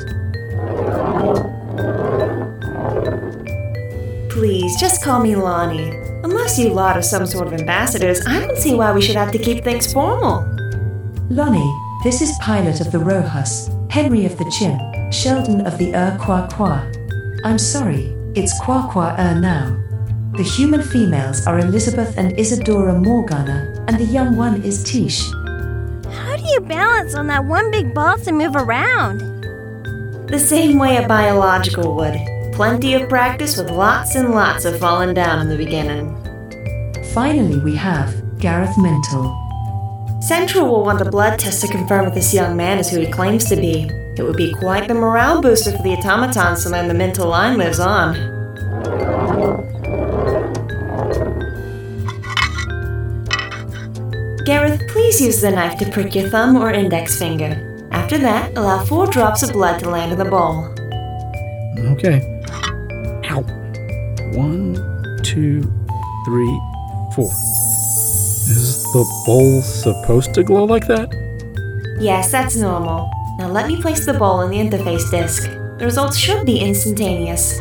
Please, 4.31 4.81
just 4.81 5.05
call 5.05 5.20
me 5.20 5.37
Lonnie. 5.37 5.90
Unless 6.24 6.59
you 6.59 6.70
lot 6.70 6.96
are 6.96 7.02
some 7.02 7.26
sort 7.26 7.48
of 7.48 7.52
ambassadors, 7.52 8.26
I 8.26 8.40
don't 8.40 8.57
see 8.57 8.74
why 8.74 8.92
we 8.92 9.02
should 9.02 9.16
have 9.16 9.33
to 9.33 9.38
keep 9.38 9.62
things 9.62 9.92
formal. 9.92 10.40
Lonnie, 11.29 11.70
this 12.02 12.22
is 12.22 12.35
pilot 12.40 12.81
of 12.81 12.92
the 12.92 12.98
Rojas, 12.98 13.68
Henry 13.90 14.24
of 14.24 14.38
the 14.38 14.50
Chin, 14.59 14.81
Sheldon 15.12 15.66
of 15.66 15.76
the 15.76 15.94
Ur 15.94 16.16
Qua 16.18 16.48
Qua. 16.48 16.83
I'm 17.44 17.59
sorry, 17.59 18.16
it's 18.35 18.59
Qua 18.61 18.90
Qua 18.90 19.14
Ur 19.18 19.38
now. 19.38 19.86
The 20.37 20.42
human 20.42 20.83
females 20.83 21.46
are 21.46 21.61
Elizabeth 21.61 22.18
and 22.18 22.38
Isadora 22.38 22.92
Morgana, 22.92 23.72
and 23.88 23.96
the 23.99 24.05
young 24.05 24.37
one 24.37 24.62
is 24.64 24.85
Tish. 24.85 25.31
How 26.12 26.37
do 26.37 26.44
you 26.44 26.61
balance 26.61 27.14
on 27.14 27.27
that 27.29 27.46
one 27.46 27.70
big 27.70 27.94
ball 27.94 28.18
to 28.18 28.33
move 28.33 28.55
around? 28.55 29.20
The 30.29 30.38
same 30.38 30.79
way 30.79 30.99
a 30.99 31.09
biological 31.09 31.96
would. 31.96 32.20
Plenty 32.53 32.92
of 32.92 33.09
practice 33.09 33.57
with 33.57 33.70
lots 33.70 34.14
and 34.14 34.35
lots 34.35 34.66
of 34.66 34.79
falling 34.79 35.14
down 35.14 35.40
in 35.40 35.49
the 35.49 35.57
beginning. 35.57 36.12
Finally, 37.14 37.61
we 37.61 37.75
have 37.75 38.12
Gareth 38.38 38.77
Mintel. 38.77 39.35
Central 40.22 40.68
will 40.68 40.85
want 40.85 41.01
a 41.01 41.11
blood 41.11 41.38
test 41.38 41.62
to 41.62 41.68
confirm 41.68 42.09
if 42.09 42.14
this 42.14 42.35
young 42.35 42.55
man 42.55 42.79
is 42.79 42.90
who 42.90 43.01
he 43.01 43.11
claims 43.11 43.46
to 43.46 43.57
be. 43.57 43.88
It 44.18 44.22
would 44.22 44.37
be 44.37 44.53
quite 44.53 44.87
the 44.87 44.92
morale 44.92 45.40
booster 45.40 45.72
for 45.72 45.83
the 45.83 45.94
automatons 45.94 46.62
to 46.64 46.68
learn 46.68 46.88
the 46.88 46.94
Mintel 46.94 47.31
line 47.31 47.57
lives 47.57 47.81
on. 47.81 48.36
Gareth, 54.46 54.87
please 54.87 55.20
use 55.20 55.40
the 55.40 55.50
knife 55.50 55.76
to 55.76 55.90
prick 55.90 56.14
your 56.14 56.28
thumb 56.28 56.54
or 56.54 56.70
index 56.70 57.18
finger. 57.18 57.88
After 57.90 58.16
that, 58.18 58.56
allow 58.56 58.85
four 58.85 59.09
drops 59.09 59.42
of 59.42 59.52
blood 59.52 59.80
to 59.80 59.90
land 59.90 60.12
in 60.12 60.18
the 60.18 60.24
bowl. 60.24 60.66
Okay. 61.94 62.22
Ow. 63.28 63.42
One, 64.38 64.76
two, 65.24 65.62
three, 66.24 66.61
four. 67.12 67.26
Is 67.26 68.85
the 68.92 69.04
bowl 69.26 69.62
supposed 69.62 70.32
to 70.35 70.44
glow 70.44 70.62
like 70.62 70.87
that? 70.87 71.09
Yes, 71.98 72.30
that's 72.30 72.54
normal. 72.54 73.11
Now 73.40 73.48
let 73.48 73.66
me 73.66 73.82
place 73.82 74.06
the 74.06 74.14
bowl 74.14 74.42
in 74.42 74.50
the 74.52 74.59
interface 74.59 75.11
disk. 75.11 75.50
The 75.78 75.87
results 75.87 76.16
should 76.16 76.46
be 76.46 76.61
instantaneous. 76.61 77.59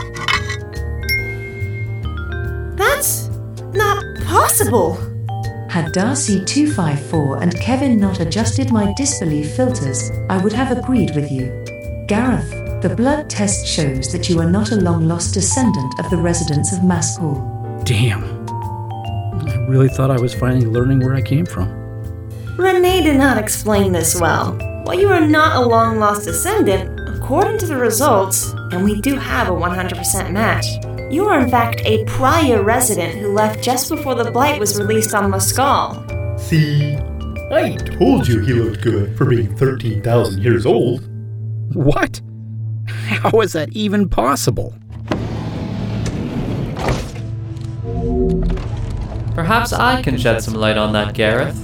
That's 2.77 3.27
not 3.73 4.03
possible. 4.27 5.14
Had 5.75 5.91
Darcy 5.91 6.41
254 6.45 7.43
and 7.43 7.59
Kevin 7.59 7.99
not 7.99 8.21
adjusted 8.21 8.71
my 8.71 8.93
disbelief 8.93 9.57
filters, 9.57 10.09
I 10.29 10.41
would 10.41 10.53
have 10.53 10.71
agreed 10.71 11.13
with 11.13 11.29
you. 11.29 11.51
Gareth, 12.07 12.49
the 12.81 12.95
blood 12.95 13.29
test 13.29 13.67
shows 13.67 14.09
that 14.13 14.29
you 14.29 14.39
are 14.39 14.49
not 14.49 14.71
a 14.71 14.77
long 14.77 15.05
lost 15.05 15.33
descendant 15.33 15.99
of 15.99 16.09
the 16.09 16.15
residents 16.15 16.71
of 16.71 16.79
Maspul. 16.79 17.83
Damn. 17.83 18.23
I 19.49 19.67
really 19.67 19.89
thought 19.89 20.11
I 20.11 20.17
was 20.17 20.33
finally 20.33 20.65
learning 20.65 21.01
where 21.01 21.13
I 21.13 21.21
came 21.21 21.45
from. 21.45 21.67
Renee 22.55 23.03
did 23.03 23.17
not 23.17 23.37
explain 23.37 23.91
this 23.91 24.17
well. 24.17 24.53
While 24.85 24.97
you 24.97 25.09
are 25.09 25.27
not 25.27 25.57
a 25.57 25.67
long 25.67 25.99
lost 25.99 26.23
descendant, 26.23 27.01
according 27.17 27.57
to 27.57 27.65
the 27.65 27.75
results, 27.75 28.49
and 28.71 28.85
we 28.85 29.01
do 29.01 29.17
have 29.17 29.49
a 29.49 29.51
100% 29.51 30.31
match, 30.31 30.84
you 31.15 31.25
are 31.27 31.39
in 31.39 31.49
fact 31.49 31.81
a 31.85 32.03
prior 32.03 32.61
resident 32.61 33.17
who 33.17 33.31
left 33.31 33.63
just 33.63 33.89
before 33.89 34.15
the 34.15 34.29
blight 34.29 34.59
was 34.59 34.77
released 34.77 35.15
on 35.15 35.31
Mescal. 35.31 36.05
See, 36.37 36.97
I 37.51 37.77
told 37.97 38.27
you 38.27 38.41
he 38.41 38.51
looked 38.51 38.81
good 38.81 39.17
for 39.17 39.23
being 39.23 39.55
13,000 39.55 40.43
years 40.43 40.65
old. 40.65 41.07
What? 41.73 42.19
How 42.87 43.39
is 43.39 43.53
that 43.53 43.71
even 43.71 44.09
possible? 44.09 44.75
Perhaps 49.33 49.71
I 49.71 50.01
can 50.01 50.17
shed 50.17 50.43
some 50.43 50.55
light 50.55 50.77
on 50.77 50.91
that, 50.91 51.13
Gareth. 51.13 51.57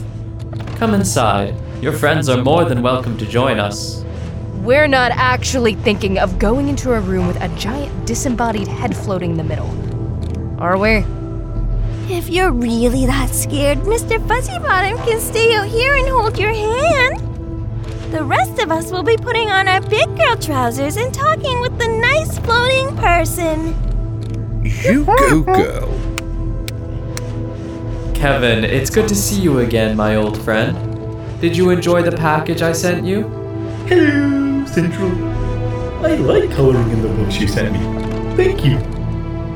Come 0.78 0.94
inside. 0.94 1.54
Your 1.82 1.92
friends 1.92 2.30
are 2.30 2.42
more 2.42 2.64
than 2.64 2.82
welcome 2.82 3.18
to 3.18 3.26
join 3.26 3.60
us. 3.60 4.06
We're 4.62 4.88
not 4.88 5.12
actually 5.16 5.74
thinking 5.74 6.20
of 6.20 6.38
going 6.38 6.70
into 6.70 6.94
a 6.94 7.00
room 7.00 7.26
with 7.26 7.42
a 7.42 7.48
giant 7.58 8.06
disembodied 8.06 8.68
head 8.68 8.96
floating 8.96 9.32
in 9.32 9.38
the 9.38 9.44
middle. 9.44 9.72
Are 10.62 10.78
we? 10.78 11.04
If 12.16 12.30
you're 12.30 12.52
really 12.52 13.08
that 13.08 13.32
scared, 13.32 13.80
Mr. 13.80 14.20
Fuzzybottom 14.28 15.04
can 15.04 15.20
stay 15.20 15.56
out 15.56 15.66
here 15.66 15.96
and 15.96 16.08
hold 16.08 16.38
your 16.38 16.54
hand. 16.54 17.20
The 18.12 18.24
rest 18.24 18.60
of 18.60 18.72
us 18.72 18.92
will 18.92 19.02
be 19.02 19.18
putting 19.18 19.50
on 19.50 19.68
our 19.68 19.82
big 19.82 20.08
girl 20.16 20.36
trousers 20.36 20.96
and 20.96 21.12
talking 21.12 21.60
with 21.62 21.80
the 21.80 21.88
nice 21.88 22.38
floating 22.38 22.96
person. 22.98 23.74
You 24.64 25.06
go, 25.06 25.42
girl. 25.42 25.88
Kevin, 28.14 28.64
it's 28.64 28.92
good 28.92 29.08
to 29.08 29.16
see 29.16 29.42
you 29.42 29.58
again, 29.58 29.98
my 29.98 30.18
old 30.18 30.40
friend. 30.44 30.78
Did 31.42 31.58
you 31.58 31.72
enjoy 31.72 32.04
the 32.04 32.16
package 32.16 32.62
I 32.62 32.74
sent 32.74 33.08
you? 33.08 33.24
Hello, 33.88 34.51
Central. 34.72 35.12
I 36.06 36.16
like 36.16 36.50
coloring 36.52 36.90
in 36.92 37.02
the 37.02 37.10
books 37.10 37.38
you 37.38 37.48
sent 37.48 37.74
me. 37.74 37.80
Thank 38.38 38.64
you. 38.64 38.78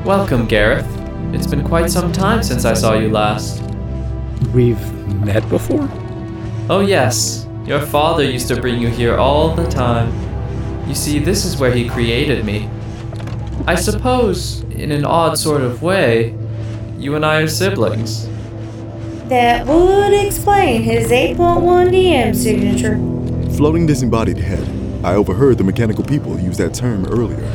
Welcome, 0.04 0.46
Gareth. 0.46 0.86
It's 1.32 1.46
been 1.46 1.64
quite 1.64 1.90
some 1.90 2.12
time 2.12 2.42
since 2.42 2.66
I 2.66 2.74
saw 2.74 2.98
you 2.98 3.08
last. 3.08 3.62
We've 4.52 4.92
met 5.24 5.48
before? 5.48 5.88
Oh, 6.68 6.84
yes. 6.86 7.48
Your 7.64 7.80
father 7.80 8.24
used 8.24 8.46
to 8.48 8.60
bring 8.60 8.78
you 8.78 8.88
here 8.88 9.16
all 9.16 9.54
the 9.54 9.66
time. 9.68 10.12
You 10.86 10.94
see, 10.94 11.18
this 11.18 11.46
is 11.46 11.56
where 11.56 11.72
he 11.72 11.88
created 11.88 12.44
me. 12.44 12.68
I 13.66 13.74
suppose, 13.74 14.60
in 14.64 14.92
an 14.92 15.06
odd 15.06 15.38
sort 15.38 15.62
of 15.62 15.82
way, 15.82 16.34
you 16.98 17.14
and 17.14 17.24
I 17.24 17.40
are 17.40 17.48
siblings. 17.48 18.28
That 19.28 19.66
would 19.66 20.12
explain 20.12 20.82
his 20.82 21.10
8.1 21.10 21.88
DM 21.90 22.36
signature. 22.36 22.96
Floating 23.56 23.86
disembodied 23.86 24.36
head. 24.36 24.75
I 25.04 25.14
overheard 25.14 25.58
the 25.58 25.64
mechanical 25.64 26.04
people 26.04 26.38
use 26.38 26.56
that 26.56 26.74
term 26.74 27.06
earlier. 27.06 27.46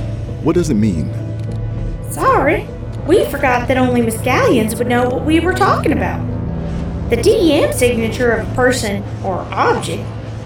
What 0.43 0.54
does 0.54 0.69
it 0.69 0.75
mean? 0.75 1.13
Sorry, 2.12 2.67
we 3.08 3.25
forgot 3.25 3.67
that 3.67 3.77
only 3.77 4.01
Mescalians 4.01 4.77
would 4.77 4.88
know 4.88 5.10
what 5.10 5.25
we 5.25 5.39
were 5.39 5.54
talking 5.54 5.91
about. 5.91 6.19
The 7.10 7.17
DEM 7.17 7.73
signature 7.73 8.32
of 8.32 8.51
a 8.51 8.56
person 8.56 9.04
or 9.23 9.39
object 9.51 10.04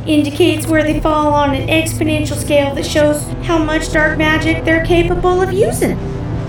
indicates 0.08 0.68
where 0.68 0.84
they 0.84 1.00
fall 1.00 1.34
on 1.34 1.54
an 1.54 1.68
exponential 1.68 2.36
scale 2.36 2.74
that 2.76 2.86
shows 2.86 3.24
how 3.44 3.58
much 3.58 3.92
dark 3.92 4.18
magic 4.18 4.64
they're 4.64 4.86
capable 4.86 5.42
of 5.42 5.52
using. 5.54 5.98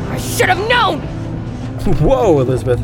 I 0.08 0.18
should 0.18 0.48
have 0.48 0.68
known! 0.68 1.00
Whoa, 2.00 2.40
Elizabeth. 2.40 2.80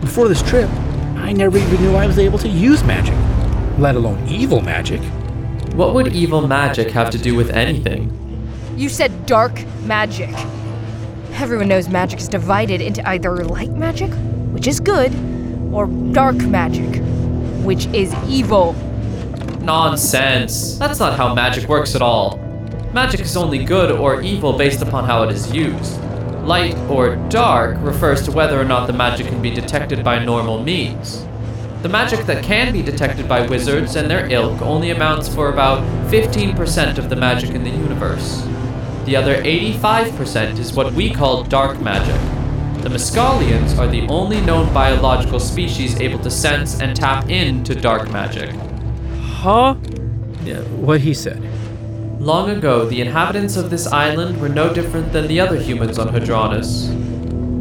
Before 0.00 0.28
this 0.28 0.42
trip, 0.42 0.70
I 1.16 1.32
never 1.32 1.58
even 1.58 1.80
knew 1.82 1.94
I 1.96 2.06
was 2.06 2.18
able 2.18 2.38
to 2.40 2.48
use 2.48 2.84
magic, 2.84 3.14
let 3.78 3.94
alone 3.94 4.26
evil 4.28 4.60
magic. 4.60 5.00
What 5.76 5.92
would 5.92 6.14
evil 6.14 6.48
magic 6.48 6.90
have 6.92 7.10
to 7.10 7.18
do 7.18 7.34
with 7.34 7.50
anything? 7.50 8.10
You 8.78 8.88
said 8.88 9.26
dark 9.26 9.62
magic. 9.82 10.34
Everyone 11.32 11.68
knows 11.68 11.90
magic 11.90 12.18
is 12.18 12.28
divided 12.28 12.80
into 12.80 13.06
either 13.06 13.44
light 13.44 13.72
magic, 13.72 14.10
which 14.54 14.66
is 14.66 14.80
good, 14.80 15.14
or 15.74 15.86
dark 16.14 16.36
magic, 16.36 17.02
which 17.62 17.88
is 17.88 18.14
evil. 18.26 18.72
Nonsense. 19.60 20.78
That's 20.78 20.98
not 20.98 21.14
how 21.18 21.34
magic 21.34 21.68
works 21.68 21.94
at 21.94 22.00
all. 22.00 22.38
Magic 22.94 23.20
is 23.20 23.36
only 23.36 23.62
good 23.62 23.92
or 23.92 24.22
evil 24.22 24.54
based 24.54 24.80
upon 24.80 25.04
how 25.04 25.24
it 25.24 25.30
is 25.30 25.52
used. 25.52 26.00
Light 26.44 26.74
or 26.88 27.16
dark 27.28 27.76
refers 27.82 28.22
to 28.22 28.32
whether 28.32 28.58
or 28.58 28.64
not 28.64 28.86
the 28.86 28.94
magic 28.94 29.26
can 29.26 29.42
be 29.42 29.50
detected 29.50 30.02
by 30.02 30.24
normal 30.24 30.62
means. 30.62 31.26
The 31.86 31.92
magic 31.92 32.26
that 32.26 32.42
can 32.42 32.72
be 32.72 32.82
detected 32.82 33.28
by 33.28 33.46
wizards 33.46 33.94
and 33.94 34.10
their 34.10 34.28
ilk 34.28 34.60
only 34.60 34.90
amounts 34.90 35.32
for 35.32 35.52
about 35.52 35.84
15% 36.10 36.98
of 36.98 37.08
the 37.08 37.14
magic 37.14 37.50
in 37.50 37.62
the 37.62 37.70
universe. 37.70 38.44
The 39.04 39.14
other 39.14 39.40
85% 39.40 40.58
is 40.58 40.72
what 40.72 40.92
we 40.94 41.14
call 41.14 41.44
dark 41.44 41.80
magic. 41.80 42.20
The 42.82 42.88
Mescalians 42.88 43.78
are 43.78 43.86
the 43.86 44.04
only 44.08 44.40
known 44.40 44.74
biological 44.74 45.38
species 45.38 46.00
able 46.00 46.18
to 46.24 46.30
sense 46.30 46.80
and 46.80 46.96
tap 46.96 47.30
into 47.30 47.76
dark 47.76 48.10
magic. 48.10 48.50
Huh? 49.20 49.76
Yeah, 50.42 50.62
what 50.82 51.02
he 51.02 51.14
said. 51.14 51.40
Long 52.20 52.50
ago, 52.50 52.84
the 52.86 53.00
inhabitants 53.00 53.54
of 53.54 53.70
this 53.70 53.86
island 53.86 54.40
were 54.40 54.48
no 54.48 54.74
different 54.74 55.12
than 55.12 55.28
the 55.28 55.38
other 55.38 55.56
humans 55.56 56.00
on 56.00 56.08
Hadronis. 56.08 57.05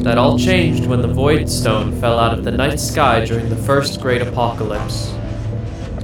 That 0.05 0.19
all 0.19 0.37
changed 0.37 0.85
when 0.85 1.01
the 1.01 1.07
Void 1.07 1.49
Stone 1.49 1.99
fell 1.99 2.19
out 2.19 2.37
of 2.37 2.43
the 2.43 2.51
night 2.51 2.79
sky 2.79 3.25
during 3.25 3.49
the 3.49 3.55
first 3.55 3.99
great 3.99 4.21
apocalypse. 4.21 5.11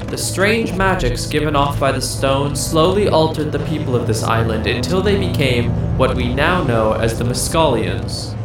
The 0.07 0.17
strange 0.17 0.73
magics 0.73 1.27
given 1.27 1.55
off 1.55 1.79
by 1.79 1.91
the 1.91 2.01
stone 2.01 2.55
slowly 2.55 3.09
altered 3.09 3.51
the 3.51 3.63
people 3.67 3.95
of 3.95 4.07
this 4.07 4.23
island 4.23 4.65
until 4.65 5.03
they 5.03 5.19
became 5.19 5.69
what 5.99 6.15
we 6.15 6.33
now 6.33 6.63
know 6.63 6.93
as 6.93 7.19
the 7.19 7.25
Mescalians. 7.25 8.35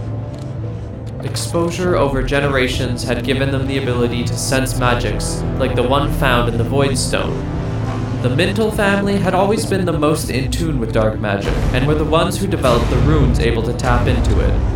Exposure 1.25 1.97
over 1.97 2.23
generations 2.23 3.03
had 3.03 3.25
given 3.25 3.51
them 3.51 3.67
the 3.67 3.79
ability 3.79 4.25
to 4.25 4.37
sense 4.37 4.79
magics, 4.79 5.41
like 5.59 5.75
the 5.75 5.83
one 5.83 6.13
found 6.13 6.51
in 6.51 6.59
the 6.59 6.65
Void 6.65 6.99
Stone. 6.99 7.35
The 8.21 8.29
Mintel 8.29 8.77
family 8.77 9.17
had 9.17 9.33
always 9.33 9.65
been 9.65 9.87
the 9.87 9.99
most 9.99 10.29
in 10.29 10.51
tune 10.51 10.79
with 10.79 10.93
dark 10.93 11.19
magic, 11.19 11.55
and 11.73 11.87
were 11.87 11.95
the 11.95 12.05
ones 12.05 12.37
who 12.37 12.47
developed 12.47 12.91
the 12.91 12.99
runes 12.99 13.41
able 13.41 13.63
to 13.63 13.73
tap 13.73 14.07
into 14.07 14.39
it. 14.41 14.76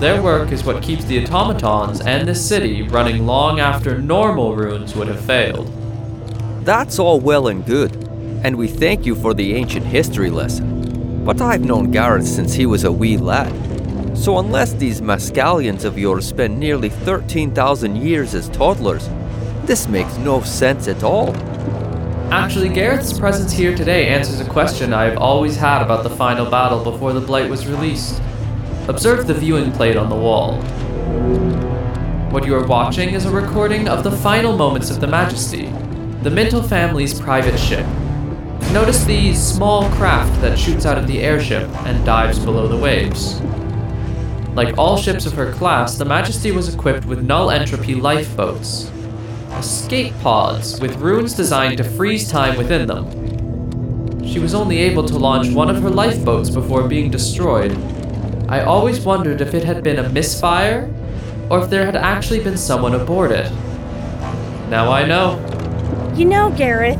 Their 0.00 0.20
work 0.20 0.50
is 0.50 0.64
what 0.64 0.82
keeps 0.82 1.04
the 1.04 1.24
automatons 1.24 2.00
and 2.00 2.26
this 2.26 2.46
city 2.46 2.82
running 2.82 3.26
long 3.26 3.60
after 3.60 3.96
normal 3.96 4.56
runes 4.56 4.94
would 4.96 5.08
have 5.08 5.24
failed. 5.24 5.72
That's 6.64 6.98
all 6.98 7.20
well 7.20 7.46
and 7.46 7.64
good, 7.64 7.94
and 8.42 8.56
we 8.56 8.66
thank 8.66 9.06
you 9.06 9.14
for 9.14 9.34
the 9.34 9.54
ancient 9.54 9.86
history 9.86 10.30
lesson. 10.30 11.24
But 11.24 11.40
I've 11.40 11.64
known 11.64 11.90
Gareth 11.90 12.26
since 12.26 12.52
he 12.54 12.66
was 12.66 12.84
a 12.84 12.92
wee 12.92 13.16
lad. 13.16 13.52
So 14.18 14.38
unless 14.38 14.72
these 14.72 15.00
Mescalians 15.00 15.84
of 15.84 15.98
yours 15.98 16.26
spent 16.26 16.58
nearly 16.58 16.88
13,000 16.88 17.96
years 17.96 18.34
as 18.34 18.48
toddlers, 18.48 19.08
this 19.64 19.88
makes 19.88 20.16
no 20.18 20.40
sense 20.42 20.88
at 20.88 21.02
all. 21.02 21.34
Actually, 22.30 22.68
Gareth's 22.68 23.18
presence 23.18 23.52
here 23.52 23.76
today 23.76 24.08
answers 24.08 24.40
a 24.40 24.44
question 24.50 24.92
I 24.92 25.04
have 25.04 25.18
always 25.18 25.56
had 25.56 25.82
about 25.82 26.02
the 26.02 26.10
final 26.10 26.50
battle 26.50 26.82
before 26.82 27.12
the 27.12 27.20
Blight 27.20 27.48
was 27.48 27.66
released. 27.66 28.20
Observe 28.86 29.26
the 29.26 29.32
viewing 29.32 29.72
plate 29.72 29.96
on 29.96 30.10
the 30.10 30.14
wall. 30.14 30.60
What 32.30 32.44
you 32.44 32.54
are 32.54 32.66
watching 32.66 33.14
is 33.14 33.24
a 33.24 33.30
recording 33.30 33.88
of 33.88 34.04
the 34.04 34.10
final 34.10 34.54
moments 34.54 34.90
of 34.90 35.00
the 35.00 35.06
Majesty, 35.06 35.68
the 36.22 36.28
Mintel 36.28 36.68
family's 36.68 37.18
private 37.18 37.58
ship. 37.58 37.86
Notice 38.72 39.02
the 39.04 39.32
small 39.32 39.88
craft 39.92 40.38
that 40.42 40.58
shoots 40.58 40.84
out 40.84 40.98
of 40.98 41.06
the 41.06 41.22
airship 41.22 41.66
and 41.86 42.04
dives 42.04 42.38
below 42.38 42.68
the 42.68 42.76
waves. 42.76 43.40
Like 44.52 44.76
all 44.76 44.98
ships 44.98 45.24
of 45.24 45.32
her 45.32 45.50
class, 45.54 45.96
the 45.96 46.04
Majesty 46.04 46.52
was 46.52 46.74
equipped 46.74 47.06
with 47.06 47.24
null 47.24 47.50
entropy 47.50 47.94
lifeboats, 47.94 48.92
escape 49.52 50.12
pods 50.20 50.78
with 50.78 50.96
runes 50.96 51.32
designed 51.32 51.78
to 51.78 51.84
freeze 51.84 52.30
time 52.30 52.58
within 52.58 52.86
them. 52.86 54.26
She 54.26 54.40
was 54.40 54.54
only 54.54 54.76
able 54.80 55.04
to 55.04 55.16
launch 55.16 55.54
one 55.54 55.70
of 55.70 55.80
her 55.80 55.88
lifeboats 55.88 56.50
before 56.50 56.86
being 56.86 57.10
destroyed. 57.10 57.72
I 58.54 58.60
always 58.60 59.00
wondered 59.00 59.40
if 59.40 59.52
it 59.52 59.64
had 59.64 59.82
been 59.82 59.98
a 59.98 60.08
misfire, 60.10 60.88
or 61.50 61.64
if 61.64 61.70
there 61.70 61.84
had 61.84 61.96
actually 61.96 62.38
been 62.38 62.56
someone 62.56 62.94
aboard 62.94 63.32
it. 63.32 63.50
Now 64.70 64.92
I 64.92 65.04
know. 65.04 65.40
You 66.14 66.26
know, 66.26 66.50
Gareth, 66.50 66.96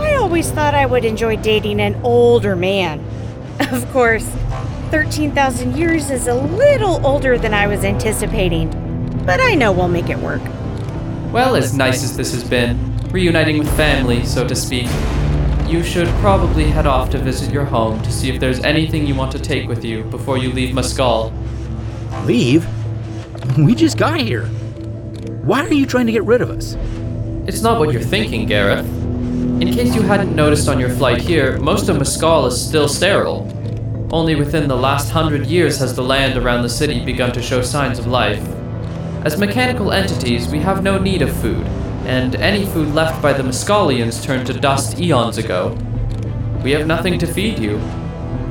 I 0.00 0.16
always 0.16 0.50
thought 0.50 0.74
I 0.74 0.84
would 0.84 1.04
enjoy 1.04 1.36
dating 1.36 1.80
an 1.80 1.94
older 2.02 2.56
man. 2.56 3.04
Of 3.70 3.88
course, 3.92 4.26
13,000 4.90 5.76
years 5.76 6.10
is 6.10 6.26
a 6.26 6.34
little 6.34 7.06
older 7.06 7.38
than 7.38 7.54
I 7.54 7.68
was 7.68 7.84
anticipating, 7.84 8.68
but 9.24 9.40
I 9.40 9.54
know 9.54 9.70
we'll 9.70 9.86
make 9.86 10.10
it 10.10 10.18
work. 10.18 10.42
Well, 11.32 11.54
as 11.54 11.72
nice 11.72 12.02
as 12.02 12.16
this 12.16 12.32
has 12.32 12.42
been, 12.42 12.98
reuniting 13.12 13.58
with 13.58 13.74
family, 13.76 14.26
so 14.26 14.46
to 14.46 14.56
speak, 14.56 14.88
you 15.68 15.82
should 15.82 16.08
probably 16.20 16.64
head 16.64 16.86
off 16.86 17.10
to 17.10 17.18
visit 17.18 17.52
your 17.52 17.64
home 17.64 18.00
to 18.02 18.12
see 18.12 18.30
if 18.30 18.38
there's 18.38 18.60
anything 18.60 19.06
you 19.06 19.14
want 19.14 19.32
to 19.32 19.38
take 19.38 19.68
with 19.68 19.84
you 19.84 20.04
before 20.04 20.38
you 20.38 20.52
leave 20.52 20.74
Muscal. 20.74 21.32
Leave? 22.24 22.66
We 23.58 23.74
just 23.74 23.98
got 23.98 24.20
here. 24.20 24.46
Why 25.42 25.64
are 25.64 25.72
you 25.72 25.86
trying 25.86 26.06
to 26.06 26.12
get 26.12 26.24
rid 26.24 26.40
of 26.40 26.50
us? 26.50 26.76
It's 27.46 27.62
not 27.62 27.78
what 27.78 27.92
you're 27.92 28.02
thinking, 28.02 28.46
Gareth. 28.46 28.86
In 28.86 29.72
case 29.72 29.94
you 29.94 30.02
hadn't 30.02 30.34
noticed 30.34 30.68
on 30.68 30.78
your 30.78 30.90
flight 30.90 31.20
here, 31.20 31.58
most 31.58 31.88
of 31.88 31.96
Muscal 31.96 32.46
is 32.46 32.60
still 32.60 32.88
sterile. 32.88 33.50
Only 34.12 34.34
within 34.36 34.68
the 34.68 34.76
last 34.76 35.10
hundred 35.10 35.46
years 35.46 35.78
has 35.78 35.96
the 35.96 36.02
land 36.02 36.38
around 36.38 36.62
the 36.62 36.68
city 36.68 37.04
begun 37.04 37.32
to 37.32 37.42
show 37.42 37.62
signs 37.62 37.98
of 37.98 38.06
life. 38.06 38.42
As 39.24 39.38
mechanical 39.38 39.92
entities, 39.92 40.48
we 40.48 40.60
have 40.60 40.82
no 40.82 40.98
need 40.98 41.22
of 41.22 41.36
food, 41.40 41.66
and 42.06 42.36
any 42.36 42.64
food 42.64 42.94
left 42.94 43.20
by 43.20 43.32
the 43.32 43.42
Mescalians 43.42 44.22
turned 44.22 44.46
to 44.46 44.52
dust 44.52 45.00
eons 45.00 45.38
ago. 45.38 45.76
We 46.62 46.70
have 46.70 46.86
nothing 46.86 47.18
to 47.18 47.26
feed 47.26 47.58
you. 47.58 47.80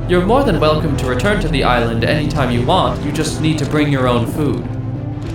You're 0.08 0.26
more 0.26 0.44
than 0.44 0.60
welcome 0.60 0.96
to 0.98 1.06
return 1.06 1.40
to 1.40 1.48
the 1.48 1.64
island 1.64 2.04
anytime 2.04 2.50
you 2.50 2.64
want, 2.64 3.02
you 3.02 3.10
just 3.10 3.40
need 3.40 3.58
to 3.58 3.66
bring 3.66 3.90
your 3.90 4.06
own 4.06 4.26
food. 4.26 4.62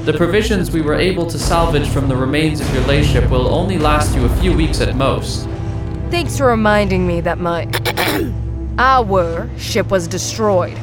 The 0.05 0.13
provisions 0.13 0.71
we 0.71 0.81
were 0.81 0.95
able 0.95 1.25
to 1.27 1.37
salvage 1.37 1.87
from 1.87 2.07
the 2.07 2.15
remains 2.15 2.61
of 2.61 2.73
your 2.73 2.83
layship 2.83 3.29
will 3.29 3.53
only 3.53 3.77
last 3.77 4.15
you 4.15 4.23
a 4.23 4.35
few 4.37 4.53
weeks 4.53 4.81
at 4.81 4.95
most. 4.95 5.47
Thanks 6.09 6.37
for 6.37 6.47
reminding 6.47 7.05
me 7.05 7.21
that 7.21 7.39
my. 7.39 7.65
our 8.77 9.49
ship 9.57 9.91
was 9.91 10.07
destroyed. 10.07 10.77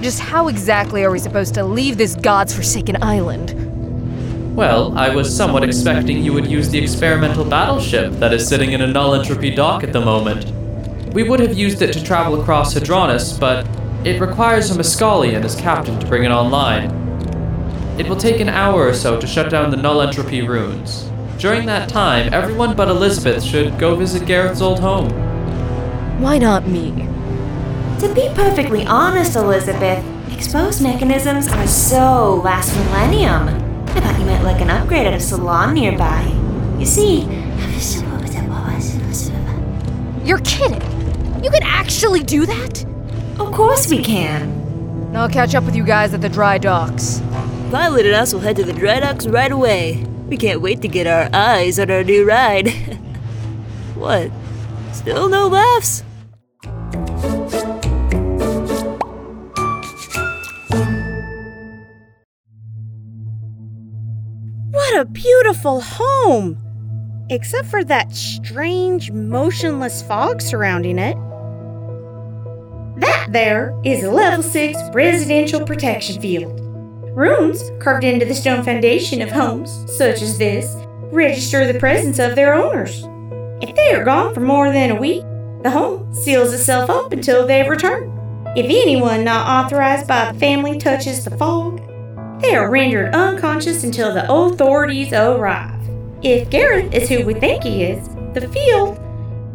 Just 0.00 0.20
how 0.20 0.48
exactly 0.48 1.02
are 1.04 1.10
we 1.10 1.18
supposed 1.18 1.54
to 1.54 1.64
leave 1.64 1.98
this 1.98 2.14
god's 2.14 2.54
forsaken 2.54 3.02
island? 3.02 3.67
Well, 4.58 4.98
I 4.98 5.14
was 5.14 5.32
somewhat 5.32 5.62
expecting 5.62 6.20
you 6.20 6.32
would 6.32 6.50
use 6.50 6.68
the 6.68 6.80
experimental 6.80 7.44
battleship 7.44 8.14
that 8.14 8.34
is 8.34 8.48
sitting 8.48 8.72
in 8.72 8.80
a 8.80 8.88
null 8.88 9.14
entropy 9.14 9.54
dock 9.54 9.84
at 9.84 9.92
the 9.92 10.00
moment. 10.00 10.50
We 11.14 11.22
would 11.22 11.38
have 11.38 11.56
used 11.56 11.80
it 11.80 11.92
to 11.92 12.02
travel 12.02 12.40
across 12.40 12.74
Hadronis, 12.74 13.38
but 13.38 13.64
it 14.04 14.20
requires 14.20 14.72
a 14.72 14.74
Mescalian 14.74 15.44
as 15.44 15.54
captain 15.54 16.00
to 16.00 16.06
bring 16.08 16.24
it 16.24 16.32
online. 16.32 16.90
It 18.00 18.08
will 18.08 18.16
take 18.16 18.40
an 18.40 18.48
hour 18.48 18.88
or 18.88 18.94
so 18.94 19.20
to 19.20 19.28
shut 19.28 19.48
down 19.48 19.70
the 19.70 19.76
null 19.76 20.02
entropy 20.02 20.42
runes. 20.42 21.08
During 21.38 21.64
that 21.66 21.88
time, 21.88 22.34
everyone 22.34 22.74
but 22.74 22.88
Elizabeth 22.88 23.44
should 23.44 23.78
go 23.78 23.94
visit 23.94 24.26
Gareth's 24.26 24.60
old 24.60 24.80
home. 24.80 25.08
Why 26.20 26.36
not 26.36 26.66
me? 26.66 27.06
To 28.00 28.12
be 28.12 28.28
perfectly 28.34 28.84
honest, 28.86 29.36
Elizabeth, 29.36 30.04
exposed 30.32 30.82
mechanisms 30.82 31.46
are 31.46 31.68
so 31.68 32.42
last 32.44 32.74
millennium. 32.74 33.67
I 34.28 34.32
thought 34.32 34.40
you 34.40 34.44
meant 34.44 34.44
like 34.44 34.60
an 34.60 34.70
upgrade 34.70 35.06
at 35.06 35.14
a 35.14 35.20
salon 35.20 35.74
nearby. 35.74 36.22
You 36.78 36.84
see, 36.84 37.22
You're 40.24 40.40
kidding! 40.40 40.82
You 41.42 41.50
can 41.50 41.62
actually 41.62 42.22
do 42.22 42.44
that? 42.44 42.84
of 43.38 43.52
course 43.52 43.88
we 43.88 44.02
can. 44.02 45.16
I'll 45.16 45.30
catch 45.30 45.54
up 45.54 45.64
with 45.64 45.74
you 45.74 45.84
guys 45.84 46.12
at 46.12 46.20
the 46.20 46.28
dry 46.28 46.58
docks. 46.58 47.20
Violet 47.70 48.04
and 48.04 48.14
us 48.16 48.34
will 48.34 48.40
head 48.40 48.56
to 48.56 48.64
the 48.64 48.72
dry 48.74 49.00
docks 49.00 49.26
right 49.26 49.50
away. 49.50 50.04
We 50.28 50.36
can't 50.36 50.60
wait 50.60 50.82
to 50.82 50.88
get 50.88 51.06
our 51.06 51.30
eyes 51.32 51.78
on 51.78 51.90
our 51.90 52.04
new 52.04 52.26
ride. 52.26 52.68
what? 53.94 54.30
Still 54.92 55.28
no 55.30 55.48
laughs? 55.48 56.02
A 64.98 65.04
beautiful 65.04 65.80
home! 65.80 66.58
Except 67.30 67.68
for 67.68 67.84
that 67.84 68.12
strange, 68.12 69.12
motionless 69.12 70.02
fog 70.02 70.42
surrounding 70.42 70.98
it. 70.98 71.16
That 73.00 73.28
there 73.30 73.80
is 73.84 74.02
a 74.02 74.10
level 74.10 74.42
6 74.42 74.76
residential 74.92 75.64
protection 75.64 76.20
field. 76.20 76.58
Runes 77.16 77.70
carved 77.78 78.02
into 78.02 78.26
the 78.26 78.34
stone 78.34 78.64
foundation 78.64 79.22
of 79.22 79.30
homes, 79.30 79.70
such 79.96 80.20
as 80.20 80.36
this, 80.36 80.74
register 81.12 81.64
the 81.72 81.78
presence 81.78 82.18
of 82.18 82.34
their 82.34 82.54
owners. 82.54 83.04
If 83.62 83.76
they 83.76 83.94
are 83.94 84.02
gone 84.02 84.34
for 84.34 84.40
more 84.40 84.72
than 84.72 84.90
a 84.90 85.00
week, 85.00 85.22
the 85.62 85.70
home 85.70 86.12
seals 86.12 86.52
itself 86.52 86.90
up 86.90 87.12
until 87.12 87.46
they 87.46 87.68
return. 87.68 88.10
If 88.56 88.66
anyone 88.66 89.22
not 89.22 89.64
authorized 89.64 90.08
by 90.08 90.32
the 90.32 90.38
family 90.40 90.76
touches 90.76 91.24
the 91.24 91.38
fog, 91.38 91.87
they 92.40 92.54
are 92.54 92.70
rendered 92.70 93.14
unconscious 93.14 93.84
until 93.84 94.14
the 94.14 94.30
authorities 94.32 95.12
arrive. 95.12 95.74
if 96.22 96.50
Gareth 96.50 96.92
is 96.92 97.08
who 97.08 97.24
we 97.24 97.34
think 97.34 97.62
he 97.62 97.84
is, 97.84 98.08
the 98.34 98.48
field 98.48 98.98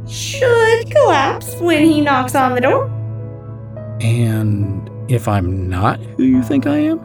should 0.09 0.91
collapse 0.91 1.55
when 1.59 1.85
he 1.85 2.01
knocks 2.01 2.35
on 2.35 2.55
the 2.55 2.61
door. 2.61 2.85
And 4.01 4.89
if 5.11 5.27
I'm 5.27 5.69
not 5.69 5.99
who 5.99 6.23
you 6.23 6.43
think 6.43 6.67
I 6.67 6.77
am? 6.77 6.99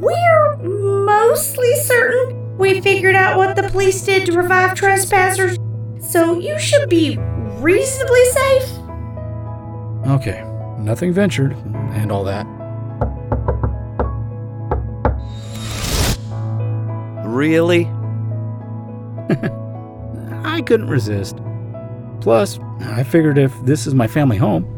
We're 0.00 0.56
mostly 0.56 1.74
certain 1.76 2.58
we 2.58 2.80
figured 2.80 3.14
out 3.14 3.36
what 3.36 3.56
the 3.56 3.62
police 3.64 4.02
did 4.04 4.26
to 4.26 4.32
revive 4.32 4.74
trespassers, 4.74 5.56
so 6.00 6.38
you 6.38 6.58
should 6.58 6.88
be 6.88 7.16
reasonably 7.58 8.24
safe. 8.26 8.78
Okay, 10.06 10.44
nothing 10.78 11.12
ventured 11.12 11.52
and 11.92 12.12
all 12.12 12.24
that. 12.24 12.46
Really? 17.32 17.84
I 20.44 20.60
couldn't 20.66 20.88
resist. 20.88 21.38
Plus, 22.20 22.58
I 22.80 23.02
figured 23.04 23.38
if 23.38 23.58
this 23.64 23.86
is 23.86 23.94
my 23.94 24.06
family 24.06 24.36
home, 24.36 24.68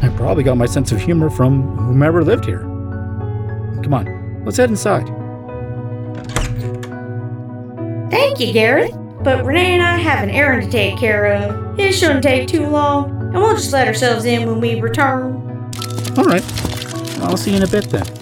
I 0.00 0.08
probably 0.16 0.42
got 0.42 0.56
my 0.56 0.64
sense 0.64 0.90
of 0.90 1.02
humor 1.02 1.28
from 1.28 1.76
whomever 1.76 2.24
lived 2.24 2.46
here. 2.46 2.60
Come 3.82 3.92
on, 3.92 4.42
let's 4.46 4.56
head 4.56 4.70
inside. 4.70 5.06
Thank 8.10 8.40
you, 8.40 8.54
Gareth. 8.54 8.96
But 9.22 9.44
Renee 9.44 9.74
and 9.74 9.82
I 9.82 9.98
have 9.98 10.24
an 10.24 10.30
errand 10.30 10.64
to 10.64 10.70
take 10.70 10.96
care 10.96 11.34
of. 11.34 11.78
It 11.78 11.92
shouldn't 11.92 12.22
take 12.22 12.48
too 12.48 12.66
long, 12.66 13.10
and 13.10 13.34
we'll 13.34 13.54
just 13.54 13.72
let 13.72 13.86
ourselves 13.86 14.24
in 14.24 14.48
when 14.48 14.62
we 14.62 14.80
return. 14.80 15.34
All 16.16 16.24
right, 16.24 16.42
I'll 17.20 17.36
see 17.36 17.50
you 17.50 17.58
in 17.58 17.62
a 17.62 17.68
bit 17.68 17.90
then. 17.90 18.21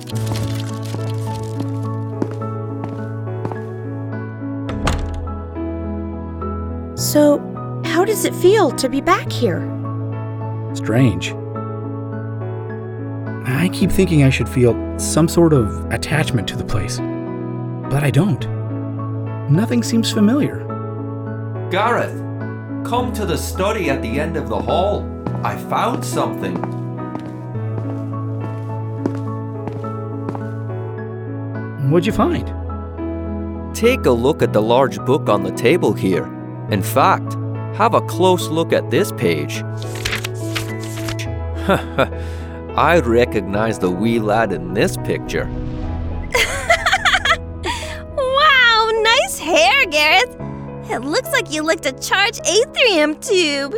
So, 7.10 7.40
how 7.84 8.04
does 8.04 8.24
it 8.24 8.32
feel 8.36 8.70
to 8.70 8.88
be 8.88 9.00
back 9.00 9.32
here? 9.32 9.62
Strange. 10.74 11.32
I 13.48 13.68
keep 13.72 13.90
thinking 13.90 14.22
I 14.22 14.30
should 14.30 14.48
feel 14.48 14.76
some 14.96 15.26
sort 15.26 15.52
of 15.52 15.90
attachment 15.92 16.46
to 16.50 16.56
the 16.56 16.62
place, 16.62 16.98
but 17.90 18.04
I 18.04 18.12
don't. 18.12 18.48
Nothing 19.50 19.82
seems 19.82 20.12
familiar. 20.12 20.58
Gareth, 21.72 22.16
come 22.86 23.12
to 23.14 23.26
the 23.26 23.36
study 23.36 23.90
at 23.90 24.02
the 24.02 24.20
end 24.20 24.36
of 24.36 24.48
the 24.48 24.60
hall. 24.60 25.04
I 25.42 25.56
found 25.56 26.04
something. 26.04 26.54
What'd 31.90 32.06
you 32.06 32.12
find? 32.12 32.46
Take 33.74 34.06
a 34.06 34.12
look 34.12 34.42
at 34.42 34.52
the 34.52 34.62
large 34.62 35.04
book 35.04 35.28
on 35.28 35.42
the 35.42 35.50
table 35.50 35.92
here. 35.92 36.36
In 36.70 36.82
fact, 36.82 37.34
have 37.76 37.94
a 37.94 38.00
close 38.02 38.48
look 38.48 38.72
at 38.72 38.90
this 38.90 39.12
page. 39.12 39.62
I 42.76 43.00
recognize 43.04 43.78
the 43.78 43.90
wee 43.90 44.20
lad 44.20 44.52
in 44.52 44.74
this 44.74 44.96
picture. 44.98 45.46
Wow, 48.16 48.90
nice 49.02 49.38
hair, 49.38 49.86
Gareth. 49.86 50.36
It 50.90 51.00
looks 51.00 51.30
like 51.32 51.50
you 51.52 51.62
licked 51.62 51.86
a 51.86 51.92
charged 51.92 52.40
atrium 52.46 53.16
tube. 53.20 53.74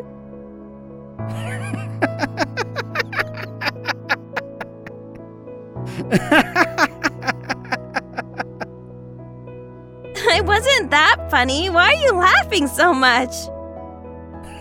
Funny. 11.32 11.70
Why 11.70 11.86
are 11.86 11.94
you 11.94 12.12
laughing 12.12 12.66
so 12.66 12.92
much? 12.92 13.34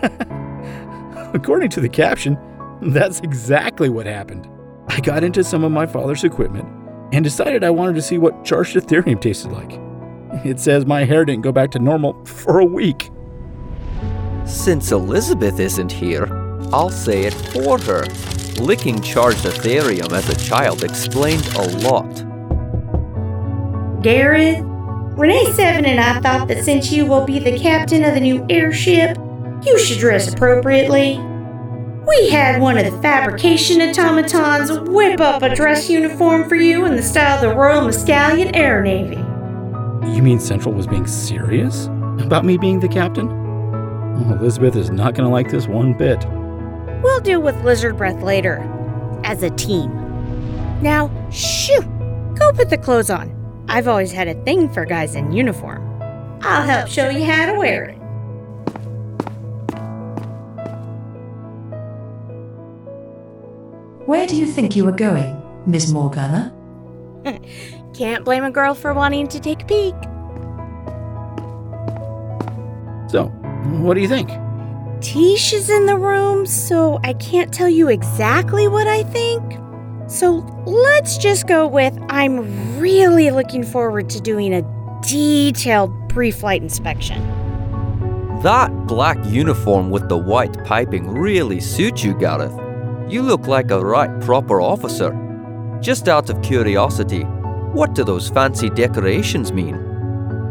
According 1.34 1.68
to 1.68 1.82
the 1.82 1.88
caption, 1.88 2.38
that's 2.80 3.20
exactly 3.20 3.90
what 3.90 4.06
happened. 4.06 4.48
I 4.88 5.00
got 5.00 5.22
into 5.22 5.44
some 5.44 5.64
of 5.64 5.70
my 5.70 5.84
father's 5.84 6.24
equipment 6.24 6.66
and 7.12 7.22
decided 7.22 7.62
I 7.62 7.68
wanted 7.68 7.96
to 7.96 8.02
see 8.02 8.16
what 8.16 8.42
charged 8.42 8.74
ethereum 8.74 9.20
tasted 9.20 9.52
like. 9.52 9.78
It 10.46 10.58
says 10.58 10.86
my 10.86 11.04
hair 11.04 11.26
didn't 11.26 11.42
go 11.42 11.52
back 11.52 11.72
to 11.72 11.78
normal 11.78 12.24
for 12.24 12.60
a 12.60 12.64
week. 12.64 13.10
Since 14.46 14.92
Elizabeth 14.92 15.60
isn't 15.60 15.92
here, 15.92 16.26
I'll 16.72 16.88
say 16.88 17.24
it 17.24 17.34
for 17.34 17.78
her. 17.80 18.06
Licking 18.62 19.02
charged 19.02 19.44
ethereum 19.44 20.10
as 20.12 20.26
a 20.30 20.36
child 20.36 20.84
explained 20.84 21.46
a 21.54 21.68
lot. 21.86 22.24
Gareth, 24.02 24.64
Renee 25.16 25.52
Seven 25.52 25.84
and 25.84 26.00
I 26.00 26.20
thought 26.20 26.48
that 26.48 26.64
since 26.64 26.90
you 26.90 27.04
will 27.04 27.26
be 27.26 27.38
the 27.38 27.58
captain 27.58 28.02
of 28.02 28.14
the 28.14 28.20
new 28.20 28.46
airship, 28.48 29.18
you 29.62 29.78
should 29.78 29.98
dress 29.98 30.32
appropriately. 30.32 31.18
We 32.08 32.30
had 32.30 32.62
one 32.62 32.78
of 32.78 32.90
the 32.90 32.98
fabrication 33.02 33.82
automatons 33.82 34.70
whip 34.88 35.20
up 35.20 35.42
a 35.42 35.54
dress 35.54 35.90
uniform 35.90 36.48
for 36.48 36.56
you 36.56 36.86
in 36.86 36.96
the 36.96 37.02
style 37.02 37.36
of 37.36 37.42
the 37.42 37.54
Royal 37.54 37.82
Muscalian 37.82 38.56
Air 38.56 38.82
Navy. 38.82 39.16
You 40.16 40.22
mean 40.22 40.40
Central 40.40 40.74
was 40.74 40.86
being 40.86 41.06
serious 41.06 41.86
about 42.18 42.46
me 42.46 42.56
being 42.56 42.80
the 42.80 42.88
captain? 42.88 43.28
Oh, 43.28 44.38
Elizabeth 44.40 44.76
is 44.76 44.90
not 44.90 45.14
going 45.14 45.28
to 45.28 45.32
like 45.32 45.50
this 45.50 45.68
one 45.68 45.92
bit. 45.92 46.26
We'll 47.02 47.20
deal 47.20 47.42
with 47.42 47.62
lizard 47.62 47.98
breath 47.98 48.22
later, 48.22 48.58
as 49.24 49.42
a 49.42 49.50
team. 49.50 49.90
Now, 50.80 51.10
shoo! 51.30 51.82
Go 52.34 52.50
put 52.52 52.70
the 52.70 52.78
clothes 52.78 53.10
on. 53.10 53.41
I've 53.72 53.88
always 53.88 54.12
had 54.12 54.28
a 54.28 54.34
thing 54.44 54.68
for 54.68 54.84
guys 54.84 55.14
in 55.14 55.32
uniform. 55.32 55.82
I'll 56.42 56.62
help 56.62 56.88
show 56.90 57.08
you 57.08 57.24
how 57.24 57.46
to 57.46 57.58
wear 57.58 57.84
it. 57.84 57.96
Where 64.06 64.26
do 64.26 64.36
you 64.36 64.44
think 64.44 64.76
you 64.76 64.86
are 64.88 64.92
going, 64.92 65.40
Miss 65.64 65.90
Morgana? 65.90 66.54
Can't 67.94 68.26
blame 68.26 68.44
a 68.44 68.50
girl 68.50 68.74
for 68.74 68.92
wanting 68.92 69.26
to 69.28 69.40
take 69.40 69.62
a 69.62 69.64
peek. 69.64 69.94
So, 73.10 73.28
what 73.80 73.94
do 73.94 74.00
you 74.02 74.08
think? 74.08 74.28
Tish 75.00 75.54
is 75.54 75.70
in 75.70 75.86
the 75.86 75.96
room, 75.96 76.44
so 76.44 77.00
I 77.02 77.14
can't 77.14 77.54
tell 77.54 77.70
you 77.70 77.88
exactly 77.88 78.68
what 78.68 78.86
I 78.86 79.02
think. 79.02 79.61
So 80.12 80.40
let's 80.66 81.16
just 81.16 81.46
go 81.46 81.66
with 81.66 81.98
I'm 82.10 82.78
really 82.78 83.30
looking 83.30 83.64
forward 83.64 84.10
to 84.10 84.20
doing 84.20 84.52
a 84.52 84.60
detailed 85.00 85.90
pre 86.10 86.30
flight 86.30 86.60
inspection. 86.60 87.18
That 88.42 88.70
black 88.86 89.16
uniform 89.24 89.88
with 89.88 90.10
the 90.10 90.18
white 90.18 90.62
piping 90.66 91.08
really 91.08 91.60
suits 91.60 92.04
you, 92.04 92.12
Gareth. 92.12 92.52
You 93.10 93.22
look 93.22 93.46
like 93.46 93.70
a 93.70 93.82
right 93.82 94.20
proper 94.20 94.60
officer. 94.60 95.16
Just 95.80 96.08
out 96.08 96.28
of 96.28 96.42
curiosity, 96.42 97.22
what 97.72 97.94
do 97.94 98.04
those 98.04 98.28
fancy 98.28 98.68
decorations 98.68 99.50
mean? 99.50 99.76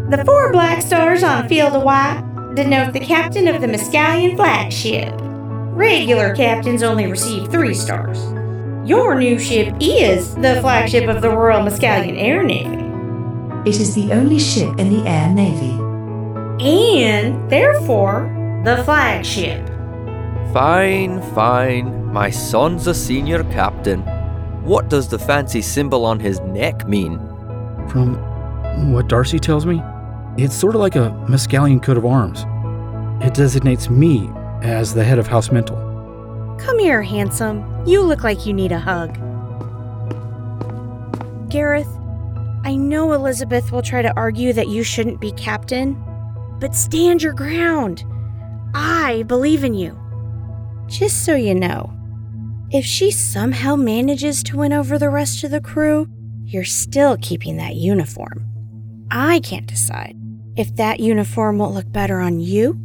The 0.09 0.23
four 0.25 0.51
black 0.51 0.81
stars 0.81 1.21
on 1.21 1.45
a 1.45 1.47
field 1.47 1.73
of 1.73 1.83
white 1.83 2.23
denote 2.55 2.93
the 2.93 2.99
captain 2.99 3.47
of 3.47 3.61
the 3.61 3.67
Muscalian 3.67 4.35
flagship. 4.35 5.13
Regular 5.21 6.35
captains 6.35 6.81
only 6.81 7.05
receive 7.05 7.51
three 7.51 7.75
stars. 7.75 8.40
Your 8.83 9.13
new 9.13 9.37
ship 9.37 9.75
is 9.79 10.33
the 10.33 10.59
flagship 10.59 11.07
of 11.07 11.21
the 11.21 11.29
Royal 11.29 11.61
Muscalian 11.61 12.19
Air 12.19 12.41
Navy. 12.41 12.81
It 13.69 13.79
is 13.79 13.93
the 13.93 14.11
only 14.11 14.39
ship 14.39 14.79
in 14.79 14.89
the 14.89 15.07
Air 15.07 15.29
Navy. 15.31 15.77
And, 16.65 17.47
therefore, 17.47 18.61
the 18.65 18.83
flagship. 18.83 19.67
Fine, 20.51 21.21
fine. 21.35 22.11
My 22.11 22.31
son's 22.31 22.87
a 22.87 22.95
senior 22.95 23.43
captain. 23.43 24.01
What 24.63 24.89
does 24.89 25.07
the 25.07 25.19
fancy 25.19 25.61
symbol 25.61 26.03
on 26.03 26.19
his 26.19 26.39
neck 26.39 26.87
mean? 26.87 27.19
From 27.87 28.15
what 28.91 29.07
Darcy 29.07 29.37
tells 29.37 29.67
me, 29.67 29.79
it's 30.37 30.55
sort 30.55 30.73
of 30.73 30.81
like 30.81 30.95
a 30.95 31.11
Mescalian 31.29 31.83
coat 31.83 31.97
of 31.97 32.05
arms. 32.07 32.45
It 33.23 33.35
designates 33.35 33.91
me 33.91 34.31
as 34.63 34.95
the 34.95 35.03
head 35.03 35.19
of 35.19 35.27
House 35.27 35.49
Mintel. 35.49 35.90
Come 36.63 36.77
here, 36.79 37.01
handsome. 37.01 37.85
You 37.85 38.01
look 38.01 38.23
like 38.23 38.45
you 38.45 38.53
need 38.53 38.71
a 38.71 38.79
hug. 38.79 39.15
Gareth, 41.49 41.89
I 42.63 42.75
know 42.75 43.13
Elizabeth 43.13 43.71
will 43.71 43.81
try 43.81 44.01
to 44.01 44.15
argue 44.15 44.53
that 44.53 44.67
you 44.67 44.83
shouldn't 44.83 45.19
be 45.19 45.31
captain, 45.31 46.01
but 46.59 46.75
stand 46.75 47.23
your 47.23 47.33
ground. 47.33 48.05
I 48.75 49.23
believe 49.23 49.63
in 49.63 49.73
you. 49.73 49.97
Just 50.87 51.25
so 51.25 51.35
you 51.35 51.55
know, 51.55 51.91
if 52.69 52.85
she 52.85 53.11
somehow 53.11 53.75
manages 53.75 54.43
to 54.43 54.57
win 54.57 54.71
over 54.71 54.99
the 54.99 55.09
rest 55.09 55.43
of 55.43 55.51
the 55.51 55.59
crew, 55.61 56.07
you're 56.45 56.63
still 56.63 57.17
keeping 57.21 57.57
that 57.57 57.75
uniform. 57.75 58.47
I 59.09 59.39
can't 59.39 59.65
decide 59.67 60.15
if 60.55 60.75
that 60.75 60.99
uniform 60.99 61.57
will 61.57 61.73
look 61.73 61.91
better 61.91 62.19
on 62.19 62.39
you 62.39 62.79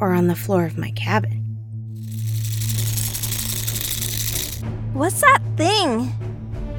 or 0.00 0.12
on 0.12 0.28
the 0.28 0.34
floor 0.34 0.64
of 0.64 0.78
my 0.78 0.90
cabin. 0.92 1.37
What's 4.94 5.20
that 5.20 5.40
thing? 5.56 6.12